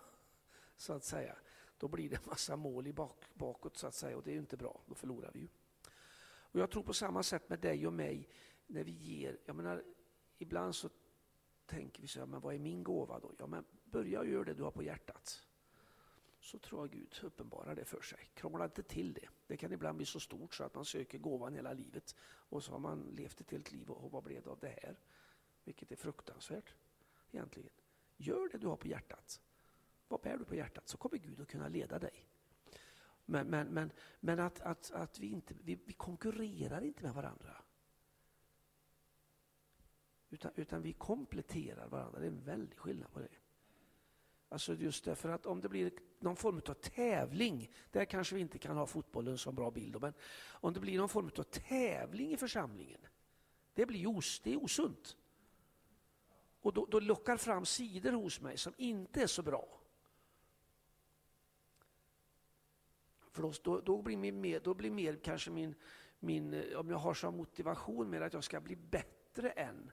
så 0.78 0.94
att 0.94 1.04
säga, 1.04 1.36
då 1.78 1.88
blir 1.88 2.10
det 2.10 2.26
massa 2.26 2.56
mål 2.56 2.88
i 2.88 2.94
bak, 2.94 3.26
bakåt 3.34 3.78
så 3.78 3.88
att 3.88 3.96
säga 3.96 4.18
och 4.18 4.24
det 4.24 4.32
är 4.32 4.38
inte 4.38 4.58
bra, 4.58 4.82
då 4.86 4.96
förlorar 4.96 5.32
vi 5.34 5.40
ju. 5.40 5.48
Och 6.56 6.60
Jag 6.60 6.72
tror 6.72 6.84
på 6.84 6.94
samma 6.94 7.24
sätt 7.24 7.50
med 7.50 7.60
dig 7.60 7.88
och 7.88 7.94
mig 7.94 8.30
när 8.68 8.84
vi 8.84 8.92
ger. 8.92 9.38
Jag 9.46 9.56
menar, 9.56 9.84
ibland 10.38 10.76
så 10.76 10.90
tänker 11.66 12.02
vi 12.02 12.08
så 12.08 12.20
här, 12.20 12.26
men 12.26 12.42
vad 12.42 12.56
är 12.56 12.60
min 12.60 12.84
gåva 12.84 13.20
då? 13.20 13.32
Ja, 13.40 13.48
men 13.48 13.66
börja 13.84 14.24
göra 14.24 14.44
det 14.44 14.54
du 14.54 14.64
har 14.64 14.72
på 14.72 14.84
hjärtat. 14.84 15.42
Så 16.40 16.60
tror 16.60 16.82
jag 16.82 16.92
Gud 16.92 17.20
uppenbarar 17.24 17.76
det 17.76 17.86
för 17.86 18.02
sig. 18.02 18.20
Krångla 18.34 18.66
inte 18.66 18.84
till 18.84 19.14
det. 19.14 19.28
Det 19.48 19.58
kan 19.58 19.74
ibland 19.74 19.98
bli 19.98 20.06
så 20.06 20.20
stort 20.20 20.56
så 20.56 20.64
att 20.64 20.76
man 20.76 20.86
söker 20.86 21.18
gåvan 21.18 21.54
hela 21.54 21.74
livet 21.74 22.16
och 22.22 22.64
så 22.64 22.72
har 22.72 22.80
man 22.80 23.00
levt 23.18 23.42
ett 23.42 23.52
helt 23.52 23.72
liv 23.72 23.90
och 23.90 24.12
vad 24.12 24.24
blev 24.24 24.44
det 24.44 24.50
av 24.50 24.60
det 24.60 24.80
här? 24.84 25.00
Vilket 25.64 25.92
är 25.92 25.96
fruktansvärt 25.96 26.74
egentligen. 27.32 27.72
Gör 28.18 28.50
det 28.50 28.58
du 28.58 28.68
har 28.68 28.78
på 28.78 28.88
hjärtat. 28.88 29.42
Vad 30.08 30.22
bär 30.22 30.38
du 30.38 30.46
på 30.46 30.56
hjärtat 30.56 30.90
så 30.90 30.98
kommer 30.98 31.18
Gud 31.18 31.42
att 31.42 31.48
kunna 31.48 31.68
leda 31.68 32.00
dig. 32.00 32.28
Men, 33.26 33.48
men, 33.48 33.68
men, 33.68 33.92
men 34.20 34.40
att, 34.40 34.62
att, 34.62 34.92
att 34.92 35.20
vi, 35.20 35.28
inte, 35.28 35.54
vi, 35.64 35.80
vi 35.86 35.94
konkurrerar 35.94 36.82
inte 36.82 37.04
med 37.04 37.14
varandra. 37.14 37.58
Utan, 40.30 40.52
utan 40.56 40.82
vi 40.82 40.94
kompletterar 40.94 41.88
varandra. 41.88 42.20
Det 42.20 42.26
är 42.26 42.32
en 42.32 42.44
väldig 42.44 42.78
skillnad 42.78 43.12
på 43.12 43.20
det. 43.20 43.28
Alltså 44.50 44.76
just 44.76 45.06
därför 45.06 45.30
att 45.30 45.46
om 45.46 45.62
det 45.62 45.70
blir 45.70 45.92
någon 46.20 46.36
form 46.36 46.62
av 46.68 46.74
tävling, 46.74 47.72
där 47.92 48.06
kanske 48.06 48.36
vi 48.36 48.42
inte 48.42 48.58
kan 48.58 48.78
ha 48.78 48.86
fotbollen 48.86 49.38
som 49.38 49.56
bra 49.56 49.72
bild, 49.72 50.02
men 50.02 50.14
om 50.48 50.74
det 50.74 50.80
blir 50.80 50.98
någon 50.98 51.10
form 51.10 51.32
av 51.38 51.44
tävling 51.44 52.32
i 52.32 52.38
församlingen, 52.38 53.00
det, 53.74 53.86
blir 53.86 54.18
os, 54.18 54.42
det 54.44 54.54
är 54.54 54.64
osunt. 54.64 55.18
Och 56.66 56.74
då, 56.74 56.86
då 56.86 57.00
lockar 57.00 57.38
fram 57.38 57.66
sidor 57.66 58.12
hos 58.12 58.42
mig 58.42 58.58
som 58.58 58.74
inte 58.78 59.22
är 59.22 59.28
så 59.28 59.42
bra. 59.42 59.82
För 63.32 63.54
då, 63.64 63.82
då, 63.82 64.02
blir 64.02 64.18
min, 64.18 64.42
mer, 64.42 64.60
då 64.60 64.74
blir 64.74 64.92
mer 64.92 65.16
kanske 65.24 65.52
min, 65.52 65.76
min, 66.20 66.54
eh, 66.54 66.78
om 66.78 66.90
jag 66.90 66.98
har 66.98 67.14
som 67.14 67.38
motivation 67.38 68.10
med 68.10 68.22
att 68.22 68.34
jag 68.34 68.44
ska 68.44 68.62
bli 68.62 68.76
bättre 68.76 69.50
än, 69.50 69.92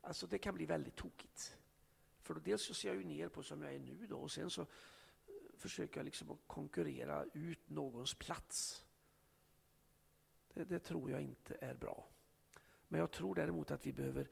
alltså 0.00 0.26
det 0.26 0.38
kan 0.38 0.54
bli 0.54 0.66
väldigt 0.66 0.96
tokigt. 0.96 1.56
För 2.22 2.34
då 2.34 2.40
dels 2.40 2.62
så 2.62 2.74
ser 2.74 2.88
jag 2.88 2.96
ju 2.96 3.04
ner 3.04 3.28
på 3.28 3.42
som 3.42 3.62
jag 3.62 3.74
är 3.74 3.78
nu 3.78 4.06
då 4.06 4.16
och 4.16 4.30
sen 4.30 4.50
så 4.50 4.62
eh, 4.62 4.66
försöker 5.56 5.96
jag 6.00 6.04
liksom 6.04 6.30
att 6.30 6.40
konkurrera 6.46 7.24
ut 7.32 7.70
någons 7.70 8.14
plats. 8.14 8.84
Det, 10.54 10.64
det 10.64 10.78
tror 10.78 11.10
jag 11.10 11.22
inte 11.22 11.56
är 11.60 11.74
bra. 11.74 12.08
Men 12.88 13.00
jag 13.00 13.10
tror 13.10 13.34
däremot 13.34 13.70
att 13.70 13.86
vi 13.86 13.92
behöver 13.92 14.28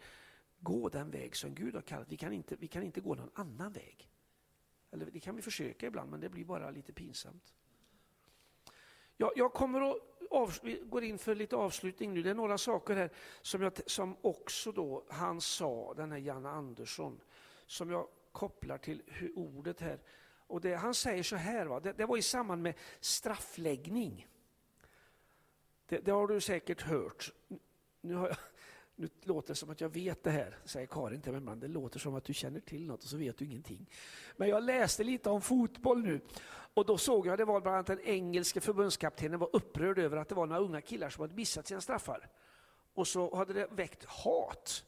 gå 0.60 0.88
den 0.88 1.10
väg 1.10 1.36
som 1.36 1.54
Gud 1.54 1.74
har 1.74 1.82
kallat. 1.82 2.08
Vi 2.08 2.16
kan 2.16 2.32
inte, 2.32 2.56
vi 2.56 2.68
kan 2.68 2.82
inte 2.82 3.00
gå 3.00 3.14
någon 3.14 3.30
annan 3.34 3.72
väg. 3.72 4.10
Eller 4.90 5.06
det 5.06 5.20
kan 5.20 5.36
vi 5.36 5.42
försöka 5.42 5.86
ibland, 5.86 6.10
men 6.10 6.20
det 6.20 6.28
blir 6.28 6.44
bara 6.44 6.70
lite 6.70 6.92
pinsamt. 6.92 7.54
Jag, 9.16 9.32
jag 9.36 9.52
kommer 9.52 9.90
att 9.90 10.18
av, 10.30 10.58
vi 10.62 10.82
går 10.84 11.04
in 11.04 11.18
för 11.18 11.34
lite 11.34 11.56
avslutning 11.56 12.14
nu. 12.14 12.22
Det 12.22 12.30
är 12.30 12.34
några 12.34 12.58
saker 12.58 12.96
här 12.96 13.10
som, 13.42 13.62
jag, 13.62 13.90
som 13.90 14.16
också 14.20 14.72
då 14.72 15.04
han 15.08 15.40
sa, 15.40 15.94
den 15.94 16.12
här 16.12 16.18
Janne 16.18 16.48
Andersson, 16.48 17.20
som 17.66 17.90
jag 17.90 18.08
kopplar 18.32 18.78
till 18.78 19.02
hur 19.06 19.38
ordet 19.38 19.80
här. 19.80 20.00
Och 20.30 20.60
det, 20.60 20.74
han 20.74 20.94
säger 20.94 21.22
så 21.22 21.36
här, 21.36 21.66
va? 21.66 21.80
Det, 21.80 21.92
det 21.92 22.06
var 22.06 22.16
i 22.16 22.22
samband 22.22 22.62
med 22.62 22.74
straffläggning. 23.00 24.26
Det, 25.86 25.98
det, 25.98 26.10
har 26.10 26.26
du 26.26 26.40
säkert 26.40 26.82
hört. 26.82 27.32
Nu, 28.00 28.14
jag, 28.14 28.36
nu 28.98 29.08
låter 29.22 29.48
det 29.48 29.54
som 29.54 29.70
att 29.70 29.80
jag 29.80 29.88
vet 29.88 30.22
det 30.22 30.30
här, 30.30 30.58
säger 30.64 30.86
Karin 30.86 31.20
till 31.20 31.32
mig 31.32 31.40
ibland. 31.40 31.60
Det 31.60 31.68
låter 31.68 31.98
som 31.98 32.14
att 32.14 32.24
du 32.24 32.34
känner 32.34 32.60
till 32.60 32.86
något 32.86 33.02
och 33.02 33.08
så 33.08 33.16
vet 33.16 33.38
du 33.38 33.44
ingenting. 33.44 33.90
Men 34.36 34.48
jag 34.48 34.62
läste 34.62 35.04
lite 35.04 35.30
om 35.30 35.42
fotboll 35.42 36.02
nu 36.02 36.20
och 36.74 36.86
då 36.86 36.98
såg 36.98 37.26
jag, 37.26 37.38
det 37.38 37.44
var 37.44 37.60
bland 37.60 37.74
annat 37.74 37.86
den 37.86 38.00
engelske 38.00 38.60
förbundskaptenen 38.60 39.38
var 39.38 39.50
upprörd 39.52 39.98
över 39.98 40.16
att 40.16 40.28
det 40.28 40.34
var 40.34 40.46
några 40.46 40.62
unga 40.62 40.80
killar 40.80 41.10
som 41.10 41.20
hade 41.20 41.34
missat 41.34 41.66
sina 41.66 41.80
straffar. 41.80 42.28
Och 42.94 43.08
så 43.08 43.36
hade 43.36 43.52
det 43.52 43.68
väckt 43.70 44.04
hat. 44.04 44.84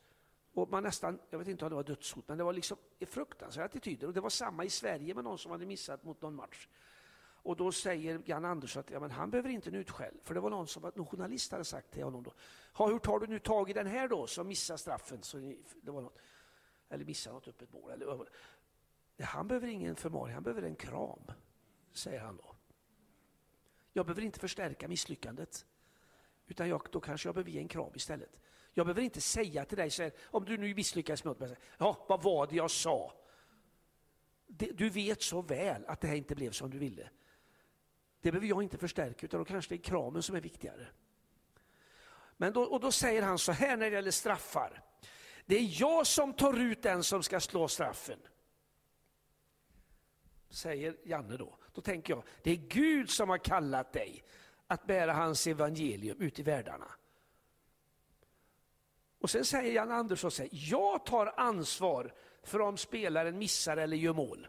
Och 0.55 0.71
man 0.71 0.83
nästan, 0.83 1.19
jag 1.31 1.39
vet 1.39 1.49
inte 1.49 1.65
om 1.65 1.71
det 1.71 1.77
var 1.77 1.85
dödshot, 1.85 2.29
men 2.29 2.39
det 2.39 2.45
var 2.45 2.53
liksom 2.53 2.77
fruktansvärda 3.07 3.67
attityder. 3.67 4.07
Och 4.07 4.13
det 4.13 4.21
var 4.21 4.31
samma 4.31 4.65
i 4.65 4.71
Sverige 4.71 5.15
med 5.15 5.25
någon 5.25 5.39
som 5.39 5.51
hade 5.51 5.67
missat 5.67 6.05
mot 6.05 6.23
någon 6.23 6.35
match. 6.35 6.69
Och 7.43 7.57
då 7.57 7.73
säger 7.73 8.23
Jan 8.25 8.45
Andersson 8.45 8.81
att 8.81 8.91
ja, 8.91 9.01
men 9.01 9.11
han 9.11 9.31
behöver 9.31 9.49
inte 9.49 9.71
en 9.71 9.75
utskäll, 9.75 10.15
för 10.23 10.35
det 10.35 10.41
var 10.41 10.51
någon 10.51 10.67
som 10.67 10.83
någon 10.83 11.07
journalist 11.07 11.53
hade 11.53 11.65
sagt 11.65 11.91
till 11.91 12.05
honom 12.05 12.23
då. 12.23 12.33
hur 12.87 12.99
tar 12.99 13.19
du 13.19 13.27
nu 13.27 13.39
tag 13.39 13.71
i 13.71 13.73
den 13.73 13.87
här 13.87 14.09
då 14.09 14.27
som 14.27 14.49
missar 14.49 14.77
straffen? 14.77 15.23
Så 15.23 15.37
det 15.83 15.91
var 15.91 16.01
något, 16.03 16.19
eller 16.89 17.05
missar 17.05 17.33
något 17.33 17.49
öppet 17.49 17.73
mål. 17.73 17.91
Eller, 17.91 18.29
han 19.23 19.49
behöver 19.49 19.69
ingen 19.69 19.97
förmaning, 19.97 20.35
han 20.35 20.43
behöver 20.43 20.63
en 20.63 20.77
kram, 20.77 21.23
säger 21.93 22.21
han 22.21 22.37
då. 22.37 22.57
Jag 23.93 24.07
behöver 24.07 24.23
inte 24.23 24.41
förstärka 24.41 24.89
misslyckandet, 24.89 25.67
utan 26.47 26.69
jag, 26.69 26.87
då 26.91 27.01
kanske 27.01 27.29
jag 27.29 27.35
behöver 27.35 27.51
ge 27.51 27.59
en 27.59 27.69
kram 27.69 27.93
istället. 27.95 28.41
Jag 28.75 28.87
behöver 28.87 29.03
inte 29.03 29.21
säga 29.21 29.65
till 29.65 29.79
dig, 29.79 29.91
så 29.91 30.03
här, 30.03 30.13
om 30.25 30.45
du 30.45 30.57
nu 30.57 30.75
misslyckas 30.75 31.25
med 31.25 31.41
något, 31.41 31.59
ja, 31.79 32.07
vad 32.09 32.23
var 32.23 32.47
det 32.47 32.57
jag 32.57 32.71
sa? 32.71 33.13
du 34.75 34.91
vet 34.91 35.23
så 35.23 35.43
väl 35.43 35.85
att 35.87 36.01
det 36.01 36.09
här 36.09 36.15
inte 36.15 36.35
blev 36.35 36.51
som 36.51 36.71
du 36.71 36.79
ville. 36.79 37.11
Det 38.21 38.33
behöver 38.33 38.47
jag 38.47 38.63
inte 38.63 38.79
förstärka, 38.79 39.27
utan 39.27 39.41
då 39.41 39.45
kanske 39.45 39.75
det 39.75 39.81
är 39.81 39.85
kramen 39.85 40.23
som 40.23 40.37
är 40.37 40.41
viktigare. 40.41 40.87
Men 42.37 42.53
då, 42.53 42.63
och 42.63 42.81
då 42.81 42.93
säger 42.93 43.23
han 43.23 43.39
så 43.39 43.53
här 43.53 43.77
när 43.77 43.91
det 43.91 43.97
gäller 43.97 44.11
straffar. 44.11 44.83
Det 45.47 45.57
är 45.57 45.81
jag 45.81 46.07
som 46.07 46.33
tar 46.33 46.61
ut 46.61 46.83
den 46.83 47.05
som 47.05 47.23
ska 47.23 47.41
slå 47.41 47.69
straffen. 47.69 48.19
Säger 50.51 50.97
Janne 51.05 51.37
då. 51.37 51.57
Då 51.73 51.81
tänker 51.81 52.13
jag, 52.13 52.23
det 52.43 52.51
är 52.51 52.57
Gud 52.57 53.11
som 53.11 53.29
har 53.29 53.39
kallat 53.39 53.93
dig 53.93 54.25
att 54.67 54.87
bära 54.87 55.13
hans 55.13 55.47
evangelium 55.47 56.21
ut 56.21 56.39
i 56.39 56.43
världarna. 56.43 56.91
Och 59.19 59.31
sen 59.31 59.45
säger 59.45 59.73
Janne 59.73 59.95
Andersson, 59.95 60.31
så 60.31 60.43
här, 60.43 60.51
jag 60.53 61.07
tar 61.07 61.35
ansvar 61.37 62.15
för 62.43 62.61
om 62.61 62.77
spelaren 62.77 63.39
missar 63.39 63.77
eller 63.77 63.97
gör 63.97 64.13
mål. 64.13 64.49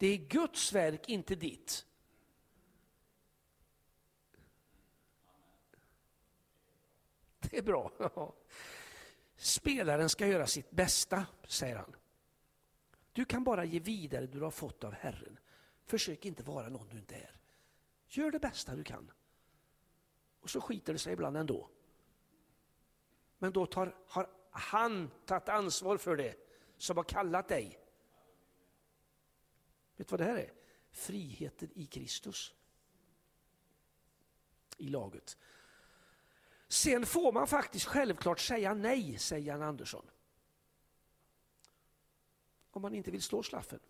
Det 0.00 0.06
är 0.06 0.16
Guds 0.16 0.72
verk, 0.72 1.08
inte 1.08 1.34
ditt. 1.34 1.86
Det 7.40 7.58
är 7.58 7.62
bra. 7.62 7.92
Spelaren 9.36 10.08
ska 10.08 10.26
göra 10.26 10.46
sitt 10.46 10.70
bästa, 10.70 11.26
säger 11.48 11.76
han. 11.76 11.96
Du 13.12 13.24
kan 13.24 13.44
bara 13.44 13.64
ge 13.64 13.80
vidare 13.80 14.26
det 14.26 14.38
du 14.38 14.40
har 14.40 14.50
fått 14.50 14.84
av 14.84 14.92
Herren. 14.92 15.38
Försök 15.84 16.24
inte 16.24 16.42
vara 16.42 16.68
någon 16.68 16.88
du 16.88 16.98
inte 16.98 17.14
är. 17.14 17.40
Gör 18.06 18.30
det 18.30 18.40
bästa 18.40 18.74
du 18.74 18.84
kan. 18.84 19.10
Och 20.40 20.50
så 20.50 20.60
skiter 20.60 20.92
det 20.92 20.98
sig 20.98 21.12
ibland 21.12 21.36
ändå. 21.36 21.68
Men 23.38 23.52
då 23.52 23.66
tar, 23.66 23.96
har 24.06 24.30
han 24.50 25.10
tagit 25.26 25.48
ansvar 25.48 25.96
för 25.96 26.16
det 26.16 26.34
som 26.76 26.96
har 26.96 27.04
kallat 27.04 27.48
dig. 27.48 27.78
Vet 30.00 30.08
du 30.08 30.12
vad 30.12 30.20
det 30.20 30.24
här 30.24 30.36
är? 30.36 30.52
Friheten 30.90 31.70
i 31.74 31.86
Kristus. 31.86 32.54
I 34.76 34.88
laget. 34.88 35.38
Sen 36.68 37.06
får 37.06 37.32
man 37.32 37.46
faktiskt 37.46 37.86
självklart 37.86 38.40
säga 38.40 38.74
nej, 38.74 39.18
säger 39.18 39.46
Jan 39.46 39.62
Andersson. 39.62 40.10
Om 42.70 42.82
man 42.82 42.94
inte 42.94 43.10
vill 43.10 43.22
slå 43.22 43.42
slaffen. 43.42 43.80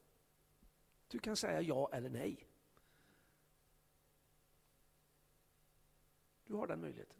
Du 1.09 1.19
kan 1.19 1.37
säga 1.37 1.61
ja 1.61 1.91
eller 1.93 2.11
nej. 2.11 2.47
Du 6.45 6.55
har 6.55 6.67
den 6.67 6.81
möjligheten. 6.81 7.17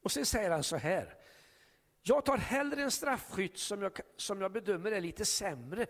Och 0.00 0.12
sen 0.12 0.26
säger 0.26 0.50
han 0.50 0.64
så 0.64 0.76
här. 0.76 1.18
Jag 2.02 2.24
tar 2.24 2.36
hellre 2.36 2.82
en 2.82 2.90
straffskytt 2.90 3.58
som 3.58 3.82
jag, 3.82 4.00
som 4.16 4.40
jag 4.40 4.52
bedömer 4.52 4.92
är 4.92 5.00
lite 5.00 5.24
sämre, 5.24 5.86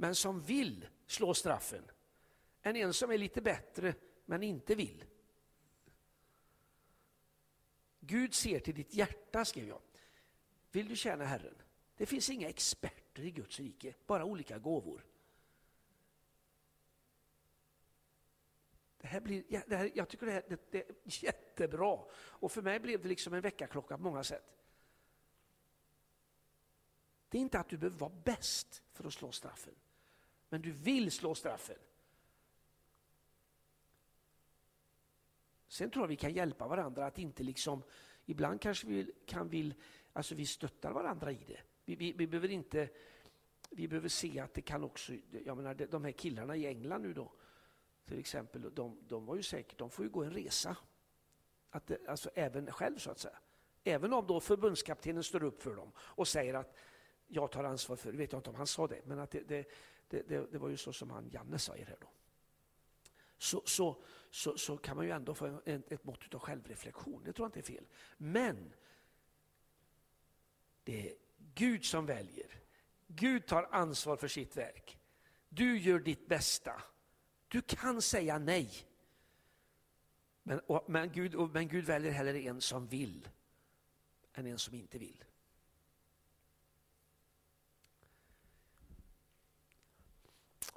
men 0.00 0.14
som 0.14 0.40
vill 0.40 0.86
slå 1.06 1.34
straffen, 1.34 1.90
än 2.62 2.76
en 2.76 2.94
som 2.94 3.10
är 3.10 3.18
lite 3.18 3.40
bättre, 3.40 3.94
men 4.24 4.42
inte 4.42 4.74
vill. 4.74 5.04
Gud 8.00 8.34
ser 8.34 8.60
till 8.60 8.74
ditt 8.74 8.94
hjärta, 8.94 9.44
skrev 9.44 9.68
jag. 9.68 9.80
Vill 10.70 10.88
du 10.88 10.96
tjäna 10.96 11.24
Herren? 11.24 11.54
Det 11.96 12.06
finns 12.06 12.30
inga 12.30 12.48
experter 12.48 13.22
i 13.22 13.30
Guds 13.30 13.60
rike, 13.60 13.94
bara 14.06 14.24
olika 14.24 14.58
gåvor. 14.58 15.06
Det 18.98 19.06
här 19.06 19.20
blir, 19.20 19.44
det 19.66 19.76
här, 19.76 19.90
jag 19.94 20.08
tycker 20.08 20.26
det, 20.26 20.32
här, 20.32 20.44
det, 20.48 20.70
det 20.70 20.78
är 20.78 20.94
jättebra. 21.04 21.98
Och 22.14 22.52
för 22.52 22.62
mig 22.62 22.80
blev 22.80 23.02
det 23.02 23.08
liksom 23.08 23.34
en 23.34 23.40
väckarklocka 23.40 23.96
på 23.96 24.02
många 24.02 24.24
sätt. 24.24 24.56
Det 27.28 27.38
är 27.38 27.42
inte 27.42 27.58
att 27.58 27.68
du 27.68 27.78
behöver 27.78 27.98
vara 27.98 28.12
bäst 28.24 28.82
för 28.92 29.06
att 29.06 29.12
slå 29.12 29.32
straffen. 29.32 29.74
Men 30.50 30.62
du 30.62 30.72
vill 30.72 31.10
slå 31.10 31.34
straffen. 31.34 31.76
Sen 35.68 35.90
tror 35.90 36.02
jag 36.02 36.08
vi 36.08 36.16
kan 36.16 36.32
hjälpa 36.32 36.68
varandra 36.68 37.06
att 37.06 37.18
inte 37.18 37.42
liksom, 37.42 37.82
ibland 38.26 38.60
kanske 38.60 38.86
vi 38.86 39.12
kan 39.26 39.48
vill, 39.48 39.74
alltså 40.12 40.34
vi 40.34 40.46
stöttar 40.46 40.92
varandra 40.92 41.32
i 41.32 41.44
det. 41.46 41.60
Vi, 41.84 41.96
vi, 41.96 42.12
vi, 42.12 42.26
behöver 42.26 42.50
inte, 42.50 42.88
vi 43.70 43.88
behöver 43.88 44.08
se 44.08 44.40
att 44.40 44.54
det 44.54 44.62
kan 44.62 44.84
också, 44.84 45.12
jag 45.44 45.56
menar 45.56 45.74
de 45.74 46.04
här 46.04 46.12
killarna 46.12 46.56
i 46.56 46.66
England 46.66 47.02
nu 47.02 47.14
då, 47.14 47.32
till 48.04 48.18
exempel, 48.18 48.74
de, 48.74 48.98
de 49.08 49.26
var 49.26 49.36
ju 49.36 49.42
säkert, 49.42 49.78
de 49.78 49.90
får 49.90 50.04
ju 50.04 50.10
gå 50.10 50.22
en 50.22 50.32
resa. 50.32 50.76
Att 51.70 51.86
det, 51.86 52.08
alltså 52.08 52.30
även 52.34 52.72
själv 52.72 52.98
så 52.98 53.10
att 53.10 53.18
säga. 53.18 53.38
Även 53.84 54.12
om 54.12 54.26
då 54.26 54.40
förbundskaptenen 54.40 55.24
står 55.24 55.44
upp 55.44 55.62
för 55.62 55.76
dem 55.76 55.92
och 55.98 56.28
säger 56.28 56.54
att 56.54 56.76
jag 57.26 57.50
tar 57.50 57.64
ansvar 57.64 57.96
för, 57.96 58.12
vet 58.12 58.32
jag 58.32 58.38
inte 58.38 58.50
om 58.50 58.56
han 58.56 58.66
sa 58.66 58.86
det, 58.86 59.06
men 59.06 59.18
att 59.18 59.30
det, 59.30 59.40
det, 59.48 59.70
det, 60.10 60.52
det 60.52 60.58
var 60.58 60.68
ju 60.68 60.76
så 60.76 60.92
som 60.92 61.10
han 61.10 61.28
Janne 61.28 61.58
säger 61.58 61.86
här 61.86 61.98
då. 62.00 62.08
Så, 63.38 63.62
så, 63.66 64.02
så, 64.30 64.58
så 64.58 64.76
kan 64.76 64.96
man 64.96 65.06
ju 65.06 65.12
ändå 65.12 65.34
få 65.34 65.60
en, 65.64 65.82
ett 65.88 66.04
mått 66.04 66.34
av 66.34 66.40
självreflektion, 66.40 67.22
det 67.24 67.32
tror 67.32 67.44
jag 67.44 67.48
inte 67.48 67.60
är 67.60 67.74
fel. 67.74 67.86
Men 68.16 68.72
det 70.84 71.10
är 71.10 71.14
Gud 71.54 71.84
som 71.84 72.06
väljer. 72.06 72.62
Gud 73.06 73.46
tar 73.46 73.68
ansvar 73.70 74.16
för 74.16 74.28
sitt 74.28 74.56
verk. 74.56 74.98
Du 75.48 75.78
gör 75.78 75.98
ditt 75.98 76.28
bästa. 76.28 76.82
Du 77.48 77.62
kan 77.62 78.02
säga 78.02 78.38
nej. 78.38 78.70
Men, 80.42 80.60
och, 80.60 80.84
men, 80.90 81.12
Gud, 81.12 81.34
och, 81.34 81.50
men 81.50 81.68
Gud 81.68 81.84
väljer 81.84 82.12
hellre 82.12 82.40
en 82.40 82.60
som 82.60 82.86
vill 82.86 83.28
än 84.34 84.46
en 84.46 84.58
som 84.58 84.74
inte 84.74 84.98
vill. 84.98 85.24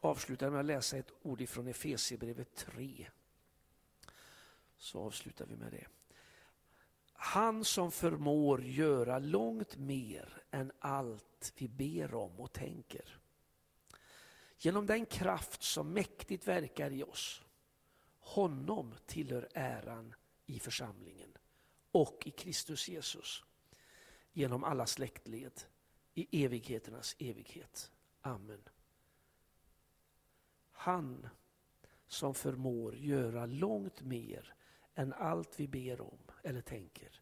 Avslutar 0.06 0.50
med 0.50 0.60
att 0.60 0.66
läsa 0.66 0.98
ett 0.98 1.12
ord 1.22 1.42
ifrån 1.42 1.68
Efesierbrevet 1.68 2.56
3. 2.56 3.08
Så 4.78 5.00
avslutar 5.00 5.46
vi 5.46 5.56
med 5.56 5.72
det. 5.72 5.88
Han 7.14 7.66
som 7.66 7.92
förmår 7.92 8.64
göra 8.64 9.20
långt 9.20 9.78
mer 9.78 10.44
än 10.52 10.72
allt 10.80 11.54
vi 11.58 11.68
ber 11.68 12.14
om 12.14 12.40
och 12.40 12.54
tänker. 12.54 13.20
Genom 14.58 14.86
den 14.86 15.06
kraft 15.06 15.64
som 15.64 15.94
mäktigt 15.94 16.48
verkar 16.48 16.92
i 16.92 17.04
oss. 17.04 17.44
Honom 18.20 18.96
tillhör 19.06 19.50
äran 19.54 20.16
i 20.46 20.60
församlingen 20.60 21.38
och 21.92 22.24
i 22.26 22.32
Kristus 22.32 22.90
Jesus 22.90 23.44
genom 24.32 24.64
alla 24.64 24.86
släktled 24.86 25.62
i 26.14 26.46
evigheternas 26.46 27.16
evighet. 27.20 27.92
Amen. 28.22 28.64
Han 30.84 31.30
som 32.08 32.34
förmår 32.34 32.96
göra 32.96 33.46
långt 33.46 34.02
mer 34.02 34.54
än 34.96 35.14
allt 35.14 35.60
vi 35.60 35.68
ber 35.68 36.02
om 36.02 36.18
eller 36.44 36.62
tänker. 36.62 37.22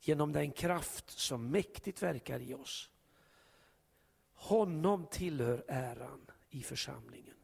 Genom 0.00 0.32
den 0.32 0.52
kraft 0.52 1.10
som 1.10 1.50
mäktigt 1.50 2.02
verkar 2.02 2.40
i 2.40 2.54
oss. 2.54 2.90
Honom 4.34 5.06
tillhör 5.06 5.64
äran 5.68 6.30
i 6.50 6.62
församlingen 6.62 7.36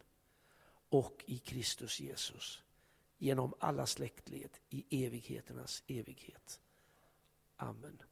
och 0.88 1.24
i 1.26 1.38
Kristus 1.38 2.00
Jesus 2.00 2.62
genom 3.18 3.54
alla 3.58 3.86
släktled 3.86 4.58
i 4.68 5.06
evigheternas 5.06 5.82
evighet. 5.86 6.60
Amen. 7.56 8.02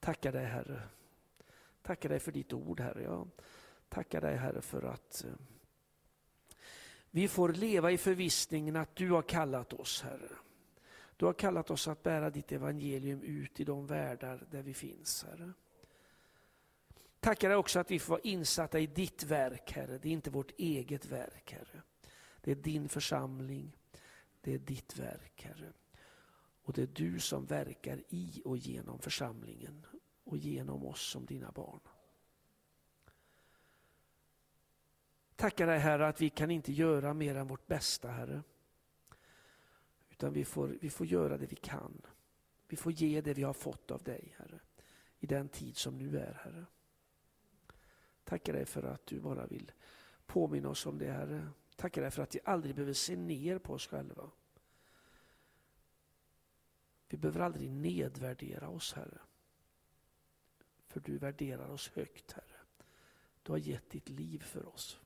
Tackar 0.00 0.32
dig 0.32 0.44
Herre. 0.44 0.82
Tackar 1.82 2.08
dig 2.08 2.20
för 2.20 2.32
ditt 2.32 2.52
ord 2.52 2.80
Herre. 2.80 3.02
Jag 3.02 3.30
tackar 3.88 4.20
dig 4.20 4.36
Herre 4.36 4.60
för 4.60 4.82
att 4.82 5.24
eh, 5.24 5.32
vi 7.10 7.28
får 7.28 7.48
leva 7.48 7.90
i 7.90 7.98
förvissningen 7.98 8.76
att 8.76 8.96
du 8.96 9.10
har 9.10 9.22
kallat 9.22 9.72
oss 9.72 10.02
Herre. 10.02 10.30
Du 11.16 11.26
har 11.26 11.32
kallat 11.32 11.70
oss 11.70 11.88
att 11.88 12.02
bära 12.02 12.30
ditt 12.30 12.52
evangelium 12.52 13.22
ut 13.22 13.60
i 13.60 13.64
de 13.64 13.86
världar 13.86 14.46
där 14.50 14.62
vi 14.62 14.74
finns 14.74 15.24
Herre. 15.24 15.52
Tackar 17.20 17.48
dig 17.48 17.56
också 17.56 17.78
att 17.78 17.90
vi 17.90 17.98
får 17.98 18.10
vara 18.10 18.20
insatta 18.20 18.78
i 18.78 18.86
ditt 18.86 19.24
verk 19.24 19.72
Herre. 19.72 19.98
Det 19.98 20.08
är 20.08 20.12
inte 20.12 20.30
vårt 20.30 20.52
eget 20.58 21.06
verk 21.06 21.52
Herre. 21.52 21.82
Det 22.40 22.50
är 22.50 22.54
din 22.54 22.88
församling. 22.88 23.76
Det 24.40 24.54
är 24.54 24.58
ditt 24.58 24.98
verk 24.98 25.42
Herre. 25.42 25.72
Och 26.62 26.72
det 26.72 26.82
är 26.82 26.86
du 26.86 27.20
som 27.20 27.46
verkar 27.46 28.02
i 28.08 28.42
och 28.44 28.56
genom 28.56 28.98
församlingen 28.98 29.86
och 30.24 30.36
genom 30.36 30.84
oss 30.84 31.10
som 31.10 31.26
dina 31.26 31.52
barn. 31.52 31.80
Tackar 35.36 35.66
dig 35.66 35.78
Herre 35.78 36.06
att 36.06 36.20
vi 36.20 36.30
kan 36.30 36.50
inte 36.50 36.72
göra 36.72 37.14
mer 37.14 37.36
än 37.36 37.46
vårt 37.46 37.66
bästa 37.66 38.08
Herre. 38.08 38.42
Utan 40.10 40.32
vi 40.32 40.44
får, 40.44 40.68
vi 40.80 40.90
får 40.90 41.06
göra 41.06 41.36
det 41.36 41.46
vi 41.46 41.56
kan. 41.56 42.02
Vi 42.68 42.76
får 42.76 42.92
ge 42.92 43.20
det 43.20 43.34
vi 43.34 43.42
har 43.42 43.52
fått 43.52 43.90
av 43.90 44.02
dig 44.02 44.34
Herre. 44.38 44.60
I 45.18 45.26
den 45.26 45.48
tid 45.48 45.76
som 45.76 45.98
nu 45.98 46.18
är 46.18 46.40
Herre. 46.44 46.66
Tackar 48.24 48.52
dig 48.52 48.64
för 48.66 48.82
att 48.82 49.06
du 49.06 49.20
bara 49.20 49.46
vill 49.46 49.72
påminna 50.26 50.68
oss 50.68 50.86
om 50.86 50.98
det 50.98 51.12
Herre. 51.12 51.48
Tackar 51.76 52.02
dig 52.02 52.10
för 52.10 52.22
att 52.22 52.34
vi 52.34 52.40
aldrig 52.44 52.74
behöver 52.74 52.92
se 52.92 53.16
ner 53.16 53.58
på 53.58 53.72
oss 53.72 53.86
själva. 53.86 54.30
Vi 57.08 57.16
behöver 57.16 57.40
aldrig 57.40 57.70
nedvärdera 57.70 58.68
oss 58.68 58.92
Herre. 58.92 59.18
För 60.86 61.00
du 61.00 61.18
värderar 61.18 61.68
oss 61.68 61.90
högt 61.94 62.32
Herre. 62.32 62.56
Du 63.42 63.52
har 63.52 63.58
gett 63.58 63.90
ditt 63.90 64.08
liv 64.08 64.38
för 64.38 64.68
oss. 64.68 65.00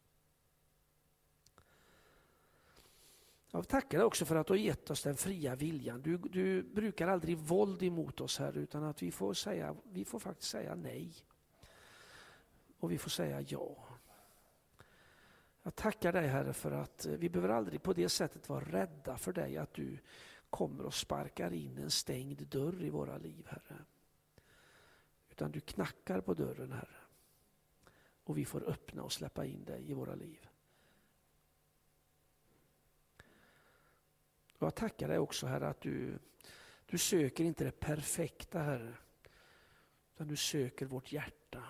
Jag 3.52 3.68
tackar 3.68 3.98
dig 3.98 4.04
också 4.04 4.24
för 4.24 4.36
att 4.36 4.46
du 4.46 4.52
har 4.52 4.58
gett 4.58 4.90
oss 4.90 5.02
den 5.02 5.16
fria 5.16 5.54
viljan. 5.56 6.02
Du, 6.02 6.18
du 6.18 6.62
brukar 6.62 7.08
aldrig 7.08 7.38
våld 7.38 7.82
emot 7.82 8.20
oss 8.20 8.38
här 8.38 8.58
utan 8.58 8.84
att 8.84 9.02
vi 9.02 9.10
får, 9.10 9.34
säga, 9.34 9.76
vi 9.84 10.04
får 10.04 10.18
faktiskt 10.18 10.50
säga 10.50 10.74
nej. 10.74 11.14
Och 12.78 12.92
vi 12.92 12.98
får 12.98 13.10
säga 13.10 13.40
ja. 13.40 13.76
Jag 15.62 15.74
tackar 15.74 16.12
dig 16.12 16.26
Herre 16.26 16.52
för 16.52 16.72
att 16.72 17.06
eh, 17.06 17.12
vi 17.12 17.28
behöver 17.28 17.54
aldrig 17.54 17.82
på 17.82 17.92
det 17.92 18.08
sättet 18.08 18.48
vara 18.48 18.64
rädda 18.64 19.16
för 19.16 19.32
dig 19.32 19.56
att 19.56 19.74
du 19.74 19.98
kommer 20.50 20.86
och 20.86 20.94
sparkar 20.94 21.52
in 21.52 21.78
en 21.78 21.90
stängd 21.90 22.46
dörr 22.48 22.84
i 22.84 22.90
våra 22.90 23.18
liv 23.18 23.46
Herre. 23.48 23.84
Utan 25.30 25.50
du 25.50 25.60
knackar 25.60 26.20
på 26.20 26.34
dörren 26.34 26.72
Herre. 26.72 27.00
Och 28.24 28.38
vi 28.38 28.44
får 28.44 28.68
öppna 28.68 29.02
och 29.02 29.12
släppa 29.12 29.44
in 29.44 29.64
dig 29.64 29.90
i 29.90 29.94
våra 29.94 30.14
liv. 30.14 30.48
Och 34.60 34.66
jag 34.66 34.74
tackar 34.74 35.08
dig 35.08 35.18
också 35.18 35.46
Herre 35.46 35.68
att 35.68 35.80
du, 35.80 36.18
du 36.86 36.98
söker 36.98 37.44
inte 37.44 37.64
det 37.64 37.80
perfekta 37.80 38.58
Herre. 38.58 38.94
Utan 40.14 40.28
du 40.28 40.36
söker 40.36 40.86
vårt 40.86 41.12
hjärta. 41.12 41.64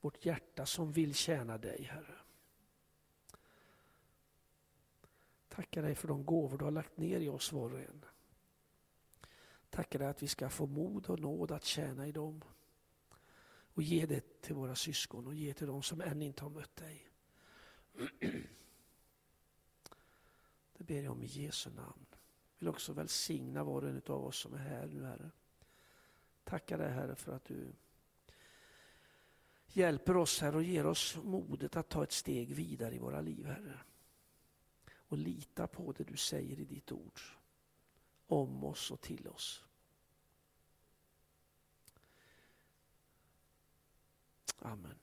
Vårt 0.00 0.24
hjärta 0.24 0.66
som 0.66 0.92
vill 0.92 1.14
tjäna 1.14 1.58
dig 1.58 1.82
Herre. 1.82 2.18
Tackar 5.48 5.82
dig 5.82 5.94
för 5.94 6.08
de 6.08 6.24
gåvor 6.24 6.58
du 6.58 6.64
har 6.64 6.72
lagt 6.72 6.96
ner 6.96 7.20
i 7.20 7.28
oss 7.28 7.52
var 7.52 7.72
och 7.72 7.80
en. 7.80 8.04
Tackar 9.70 9.98
dig 9.98 10.08
att 10.08 10.22
vi 10.22 10.28
ska 10.28 10.48
få 10.48 10.66
mod 10.66 11.10
och 11.10 11.20
nåd 11.20 11.50
att 11.50 11.64
tjäna 11.64 12.06
i 12.06 12.12
dem. 12.12 12.44
Och 13.74 13.82
ge 13.82 14.06
det 14.06 14.40
till 14.40 14.54
våra 14.54 14.74
syskon 14.74 15.26
och 15.26 15.34
ge 15.34 15.54
till 15.54 15.66
dem 15.66 15.82
som 15.82 16.00
än 16.00 16.22
inte 16.22 16.42
har 16.42 16.50
mött 16.50 16.76
dig. 16.76 17.10
Det 20.80 20.84
ber 20.84 21.02
jag 21.02 21.12
om 21.12 21.22
i 21.22 21.26
Jesu 21.26 21.70
namn. 21.70 22.06
Jag 22.10 22.18
vill 22.58 22.68
också 22.68 22.92
välsigna 22.92 23.64
var 23.64 23.82
och 23.82 23.88
en 23.88 24.02
av 24.06 24.24
oss 24.24 24.38
som 24.38 24.54
är 24.54 24.58
här 24.58 24.86
nu 24.86 25.04
Herre. 25.04 25.30
Tackar 26.44 26.78
dig 26.78 26.90
Herre 26.90 27.16
för 27.16 27.32
att 27.32 27.44
du 27.44 27.72
hjälper 29.66 30.16
oss 30.16 30.40
Herre 30.40 30.56
och 30.56 30.62
ger 30.62 30.86
oss 30.86 31.16
modet 31.16 31.76
att 31.76 31.88
ta 31.88 32.02
ett 32.02 32.12
steg 32.12 32.54
vidare 32.54 32.94
i 32.94 32.98
våra 32.98 33.20
liv 33.20 33.46
Herre. 33.46 33.80
Och 34.92 35.18
lita 35.18 35.66
på 35.66 35.92
det 35.92 36.04
du 36.04 36.16
säger 36.16 36.60
i 36.60 36.64
ditt 36.64 36.92
ord. 36.92 37.20
Om 38.26 38.64
oss 38.64 38.90
och 38.90 39.00
till 39.00 39.28
oss. 39.28 39.64
Amen. 44.58 44.98